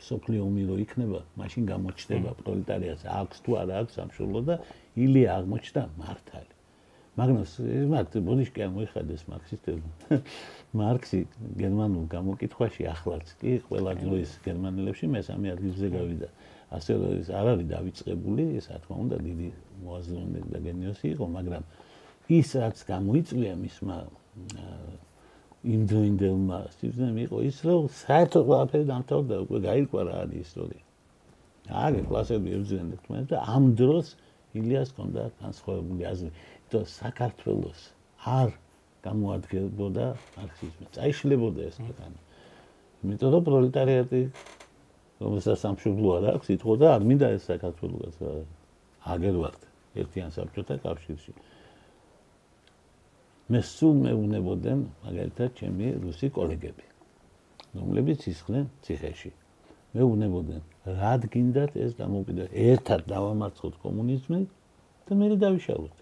[0.07, 4.55] სოფლიო ომი რო იქნება, მაშინ გამოჩნდება პროლეტარიატს აქვს თუ არა აქვს სამშობლო და
[4.95, 6.53] ილია აღმოჩნდა მართალი.
[7.19, 7.51] მაგნუს
[7.93, 9.91] მაგ ბოდიშკი არ მოიხადეს მარქსისტებმა.
[10.81, 11.19] მარქსი
[11.61, 16.29] გერმანულ გამოკითხვაში ახლაც კი ყველა დროის გერმანელებში მესამე ადგილზე გავიდა.
[16.77, 19.47] ასე რომ ეს არ არის დავიწყებული, ეს რა თქმა უნდა დიდი
[19.83, 21.63] მოაზროვნე და გენიოსი იყო, მაგრამ
[22.37, 23.97] ის რაც გამოიწვია მისმა
[25.63, 30.83] იმდროინდელმა სიზნემ იყო ის რომ საერთოდ ყველაფერი დამთავრდა უკვე გაირკვა რა არის ისტორია.
[31.83, 34.07] აგე კლასები ებრძვიან თქმენ და ამ დროს
[34.59, 36.29] ილიას კონდა განსხვავებული აზრი,
[36.73, 37.79] რომ საქართველოს
[38.27, 38.49] არ
[39.03, 40.05] გამოადგენდა
[40.35, 40.85] მარქსიზმი.
[40.95, 42.19] წაიშლებოდა ეს ქვეყანა.
[43.03, 44.21] იმიტომ რომ პროლეტარიატი
[45.23, 48.17] რომელსაც სამშობლოა და აქვს ითხოვ და არ მინდა ეს საქართველოს
[49.13, 49.61] აგერვართ
[50.03, 51.33] ერთიან საბჭოთა კავშირში.
[53.51, 56.85] მე სულ მეუნებოდენ მაგალითად ჩემი რუსი კოლეგები
[57.79, 59.31] რომლებიც ისხდნენ ციხეში.
[59.93, 60.61] მე უნებოდენ
[60.99, 64.41] რად გინდათ ეს გამოვიდა ერთად დავამარცხოთ კომუნიზმი
[65.05, 65.95] და მე დავიშალოთ.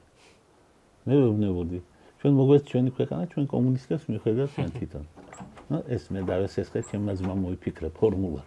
[1.07, 1.79] მე ვეუბნებოდი
[2.21, 5.05] ჩვენ მოგვეც ჩვენი ქვეყანა ჩვენ კომუნისტებს მიხედავთ ჩვენ თვითონ.
[5.70, 8.42] ну ეს მე დავესესხე ჩემმა ძმა მოიფიქრა ფორმულა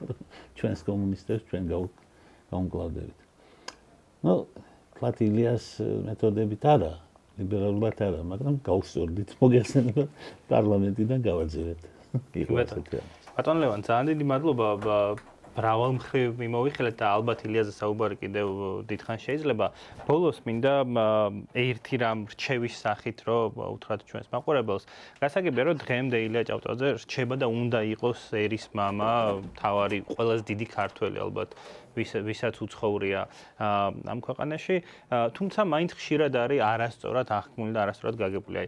[0.58, 3.18] ჩვენს კომუნისტებს ჩვენ გავუმკლავდებით
[4.26, 4.34] ну
[5.00, 5.66] ფლატილიას
[6.08, 6.94] მეთოდებით არა
[7.40, 10.04] ლიბერალურად არა, მაგრამ გავსწორდით მოგესწრება
[10.52, 11.82] პარლამენტიდან გავაძევეთ.
[12.44, 13.02] იყო ესეთი.
[13.38, 14.68] ბატონ ლევან, ძალიან დიდი მადლობა
[15.60, 18.48] ბრავალ მხრივ მიმოვიხილეთ და ალბათ ილიაზე საუბარი კიდევ
[18.90, 19.68] დიდხან შეიძლება.
[20.08, 20.74] ბოლოს მინდა
[21.64, 23.40] ერთი რამ რჩევის სახით რო
[23.76, 24.84] უთხრათ ჩვენს მაყურებელს.
[25.20, 29.10] გასაგებია რომ დღემდე ილია ჭავჭავაძე რჩება და უნდა იყოს ერის мама,
[29.60, 31.50] თავარი ყველაზე დიდი ქართველი ალბათ
[31.98, 33.22] ვის ვისაც უცხოურია
[33.60, 34.76] ამ ქვეყანაში,
[35.36, 38.58] თუმცა მაინც ხშირად არის არასწორად აღქმული და არასწორად გაგებული.
[38.64, 38.68] აი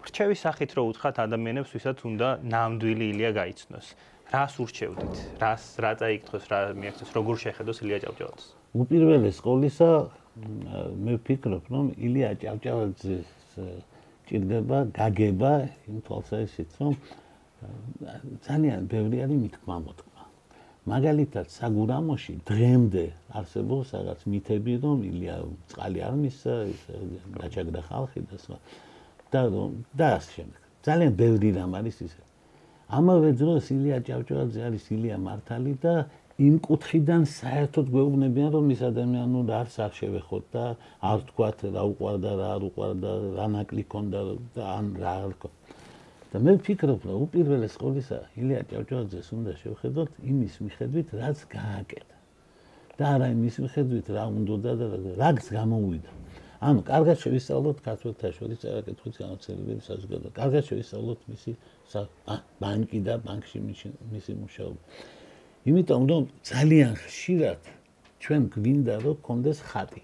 [0.00, 3.86] რჩევის სახით რო უთხრათ ადამიანებს, ვისაც უნდა ნამდვილი ილია გაიცნოს.
[4.35, 5.15] რას ურჩევდით?
[5.39, 8.47] რას რა წაიკითხოს, რა მიაქცეს, როგორ შეხედოს ილია ჭავჭავაძეს?
[8.83, 9.89] უპირველეს ყოვლისა
[11.05, 13.29] მე ვფიქრობ, რომ ილია ჭავჭავაძეს
[14.27, 15.53] ჭირდება გაგება
[15.87, 16.93] იმ თვალსაზრისით, რომ
[18.45, 20.15] ძალიან ბევრი არის მithkma მოთქმა.
[20.85, 23.05] მაგალითად საგურამოში დღემდე
[23.39, 25.37] არსებობს რაღაც მითები რომ ილია
[25.71, 26.83] წყალი არ მისცა ის
[27.39, 28.57] გაჩაგდა ხალხი და სხვა
[29.33, 29.41] და
[29.97, 32.24] და ასე შემდეგ ძალიან ბევრი რამ არის ისე
[32.89, 35.95] ამავე დროს ილია ჭავჭავაძე არის ილია მართალი და
[36.35, 40.65] იმ კუთხიდან საერთოდ გვეუბნებიან რომ ის ადამიანი უნდა არ შევეხოთ და
[41.11, 44.21] არ თქვათ რა უყვარდა რა არ უყვარდა რა ნაკლი ქონდა
[44.55, 45.33] და ან რა არ
[46.35, 52.17] და მე ვფიქრობ, რომ უპირველეს ყოვლისა ილია ჭავჭავაძეს უნდა შევხედოთ იმის მიხედვით, რაც გააკეთა.
[52.99, 56.11] და არა იმის მიხედვით, რა უნდა და რაც გამოუვიდა.
[56.67, 60.35] ანუ კარგად შევისწავლოთ ქართულთა შორის წერაკითხვის განაცხადებელი საზოგადოება.
[60.35, 61.51] კარგად შევისწავლოთ მისი
[62.61, 64.81] ბანკი და ბანკში მისი მუშაობა.
[65.69, 67.61] იმიტომ რომ ძალიან ხშირად
[68.21, 70.03] ჩვენ გვინდა რომ კონდეს ხატი.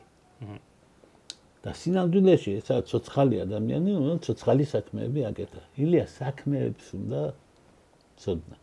[1.62, 5.62] და სინამდვილეში ესა ცოცხალი ადამიანი, უნდა ცოცხალი საქმეები აკეთა.
[5.78, 7.22] ილია საქმეებს უნდა
[8.22, 8.58] ცოდნა.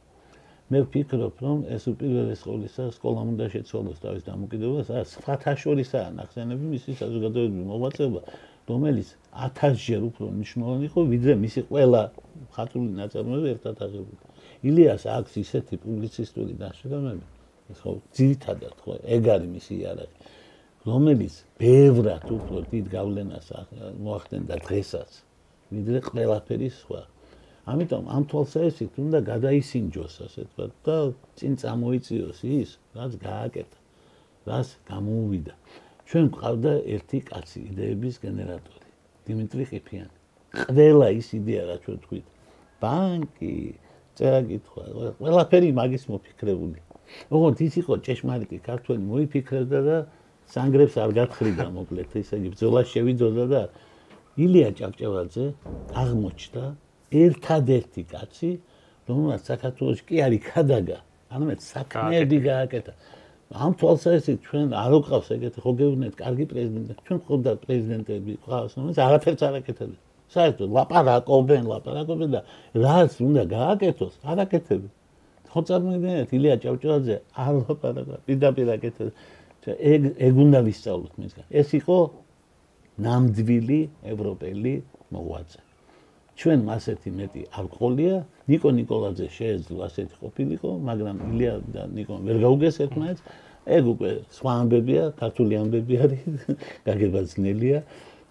[0.69, 6.65] მე ვფიქრობ, რომ ეს უპირველეს ყოვლისა სკოლამ უნდა შეცვალოს თავის დამოკიდებულებას, ა სხვათა შორისაა ნახსენები
[6.75, 8.21] მისი საზოგადოებრივი მოღვაწეობა,
[8.69, 12.03] რომელიც 1000-ჯერ უფრო მნიშვნელოვანი იყო, ვიდრე მისი ყველა
[12.55, 14.23] ხატული ნაწარმოები ერთად აღებული.
[14.69, 17.27] ილიას აქვს ისეთი პუბლიცისტური ნაშრომები,
[17.81, 20.15] ხო ძირითადად ხო ეგ არის მისი იარაღი.
[20.89, 23.47] რომელიც ბევრად უფრო დიდ გავლენას
[24.05, 25.11] მოახდენდა დღესაც
[25.75, 27.03] ვიდრე ყველაფერი სხვა.
[27.69, 30.97] ამიტომ ამ თვალსაზრისით უნდა გადაისინჯოს ასე თქვა და
[31.37, 33.79] წინ წამოიწიოს ის, რაც გააკეთა,
[34.49, 35.55] რაც გამოუვიდა.
[36.09, 38.89] ჩვენ გვყავდა ერთი კაცი, იდეების გენერატორი,
[39.29, 40.15] დიმიტრი ყიფიანი.
[40.57, 42.27] ყველა ის იდეა, რაც ჩვენ თქვით,
[42.81, 43.57] ბანკი,
[44.17, 44.85] წერა კითხვა,
[45.21, 46.81] ყველაფერი მაგის მოფიქრებული.
[47.09, 49.97] ოღონდ ის იყო ჭეშმარიტი ქართველი მოიფიქრებდა და
[50.53, 53.63] სანგრებს არ გათხრიდა მოკლედ ესე იგი ბძოლა შევიძოდა და
[54.45, 55.47] ილია ჭავჭავაძე
[56.03, 56.65] აღმოჩნდა
[57.23, 58.51] ერთადერთი კაცი
[59.09, 60.99] რომელსაც საქართველოს კი არის ქადაგა
[61.37, 62.93] ანამედ საქმეები გააკეთა
[63.49, 66.93] ამ თვალსაზრისით ჩვენ არ ვყავს ეგეთი ხო გეუბნეთ კარგი პრეზიდენტი.
[67.09, 69.99] ჩვენ ხოდა პრეზიდენტები ყავს რომელიც არაფერს არ აკეთებენ.
[70.29, 72.41] საერთოდ ლაპარაკობენ ლაპარაკობენ და
[72.77, 74.93] რაც უნდა გააკეთოს არ აკეთებენ.
[75.49, 78.23] ხო წარმოიდგინეთ ილია ჭავჭავაძე არ ლაპარაკობს.
[78.29, 79.15] პირდაპირ აკეთებს.
[79.69, 81.47] ეგ ეგ უნდა ვისწავლოთ მისგან.
[81.61, 81.97] ეს იყო
[83.01, 83.81] ნამდვილი
[84.13, 84.75] ევროპელი
[85.13, 85.68] მოღვაწე.
[86.39, 88.17] ჩვენ ასეთი მეტი არ ყოლია.
[88.49, 93.23] ნიკო نيكოლაძე შეეძლო ასეთი ყოფილიყო, მაგრამ ილია და ნიკო ვერ გაუგეს ერთმანეთს.
[93.69, 96.23] ეგ უკვე სხვა ამბებია, ქართული ამბები არის,
[96.89, 97.79] გაგებაძნელია.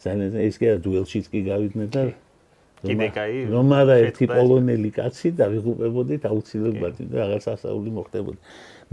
[0.02, 2.02] ძალიან ეს კი დუელშიც კი გავიდნენ და
[2.86, 8.40] კიდე кай რომ არა ერთი პოლონელი კაცი დავიღუპებოდით აუცილებლად და რაღაც ასეული მოხდებოდა.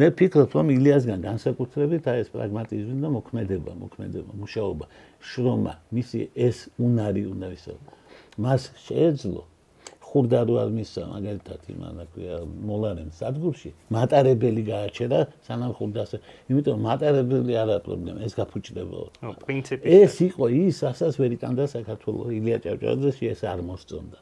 [0.01, 4.85] მე ფიქრობ რომ ილიასგან განსაკუთრებით აი ეს პრაგმატიზმი და მოქმედება, მოქმედება, მუშაობა,
[5.21, 7.79] შრომა, მისი ეს უნარი უნდა ისაო.
[8.39, 9.43] მას შეეძლო.
[10.15, 12.37] ხურდა რო არ მისცა მაგალითად იმან აქვია
[12.71, 16.13] მოლარენ სადგურში მატარებელი გააჩერა სანამ ხურდას
[16.55, 22.31] იმიტომ მატარებელი არა პრობლემა ეს გაფუჭდებოდა ნუ პრინციპი ეს იყო ის ასაც ვერი ტანდა საქართველოს
[22.39, 24.19] ილია ჭავჭავაძეში ეს არ მოსწონდა.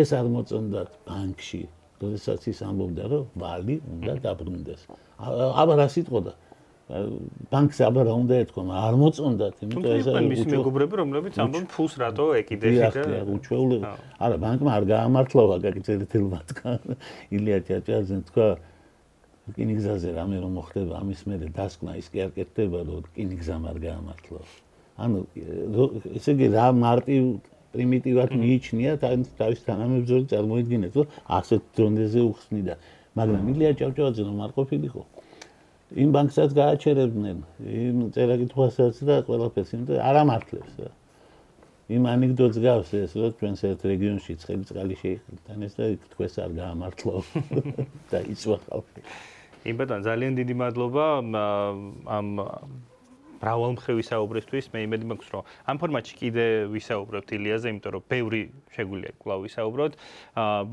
[0.00, 1.62] ეს არ მოწონდა ბანკში
[2.00, 4.80] როდესაც ის ამბობდა რომ ვალი უნდა დაბრუნდეს.
[5.60, 6.32] აბა რა სიტყვა
[7.50, 11.94] ბანკს აბა რა უნდა ეთქვა არ მოწონდათ იმიტომ ეს არის მისი მეგობრები რომლებიც ამბობენ ფულს
[12.02, 13.78] რატო ეკიდეში და უჩვეული
[14.26, 16.94] არა ბანკმა არ გაამართლა ვაგაკიცეთ თელმათკან
[17.38, 18.48] ილია ჭაჭაძე თქვა
[19.52, 24.40] კინიგზაზე რამე რომ მოხდება ამის მერე დასკვნა ის კი არ კეთდება რომ კინიგზამ არ გაამართლა.
[25.04, 25.18] ანუ
[26.16, 27.16] ესე იგი რა მარტი
[27.74, 31.06] პრიმიტივად მიიჩნია თავის თანამებრძოლს წარმოიდგინეთ რომ
[31.38, 32.74] ასეთ დონეზე უხსნიდა.
[33.18, 35.02] მაგრამ ილია ჭავჭავაძე რომ არ ყოფილიყო
[35.92, 40.90] იმ ბანკსაც გააჩერებდნენ იმ წერაკითხვასაც და ყველაფერს იმიტომ არ ამართლებს რა.
[41.94, 46.52] იმ ანეკდოტს გავს ეს რომ ჩვენს ერთ რეგიონში ცხელი წყალი შეიხდა ეს და თქვენს არ
[46.56, 47.14] გაამართლო
[48.10, 49.00] და იწვა ხალხი.
[49.68, 51.04] იმ ბატონ ძალიან დიდი მადლობა
[52.16, 52.28] ამ
[53.42, 58.42] მრავალმხრივი საუბრისთვის მე იმედი მაქვს რომ ამ ფორმატში კიდე ვისაუბრებთ ილიაზე იმიტომ რომ ბევრი
[58.76, 59.92] შეგვიძლია კვლავ ვისაუბროთ.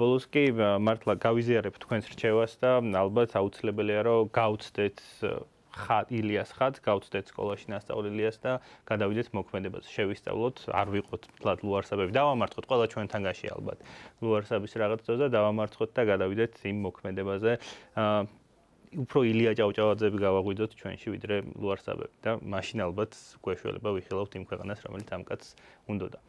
[0.01, 0.43] ბოლოს კი
[0.88, 2.72] მართლა გავიზიარებ თქვენს რჩევას და
[3.03, 4.97] ალბათ აუცილებელია რომ გავცდეთ
[5.72, 8.59] ხატ ილიას ხატ გავცდეთ სკოლაში ნასწავლ ილიას და
[8.91, 12.12] გადავიდეთ მოქმედებაზე შევისწავლოთ არ ვიყოთ თლად ლუარსაბები.
[12.12, 13.80] დავამარცხოთ ყველა ჩვენთან გაში ალბათ.
[14.20, 17.51] ლუარსაბის რაღაც ძოზე დავამარცხოთ და გადავიდეთ იმ მოქმედებაზე
[18.92, 25.10] უფრო ილია ჭავჭავაძეები გავაღვიძოთ ჩვენში ვიდრე ლუარსაბები და მაშინ ალბათ გვეშველება ვიხილავთ იმ ქვეყანას რომელიც
[25.16, 25.56] ამ კაცს
[25.88, 26.20] უნდოდა.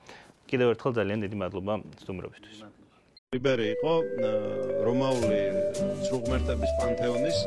[0.46, 2.58] კიდევ ერთხელ ძალიან დიდი მადლობა სტუმრობისთვის.
[3.32, 3.92] ლიბერი იყო
[4.86, 5.40] რომაული
[6.06, 7.38] ცრუღმერთების პანთეონის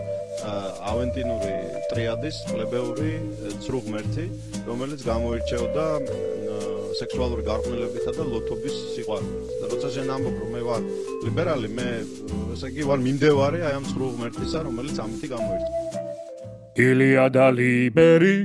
[0.92, 1.54] ავენტინური
[1.94, 3.12] ტრიადის პლებეური
[3.64, 4.26] ცრუღმერთი,
[4.66, 5.86] რომელიც გამოირჩეოდა
[7.00, 9.50] სექსუალური გარყვნილებითა და ლოთობის სიყვარულით.
[9.60, 10.82] და როცა შენ ამბობ რომ მე ვარ
[11.26, 11.88] ლიბერალი, მე
[12.56, 15.86] ესე იგი ვარ მიმდევარი აი ამ ცრუ ღმერთისა, რომელიც ამითი გამოირჩევა.
[16.76, 18.38] ილია და ლიბერი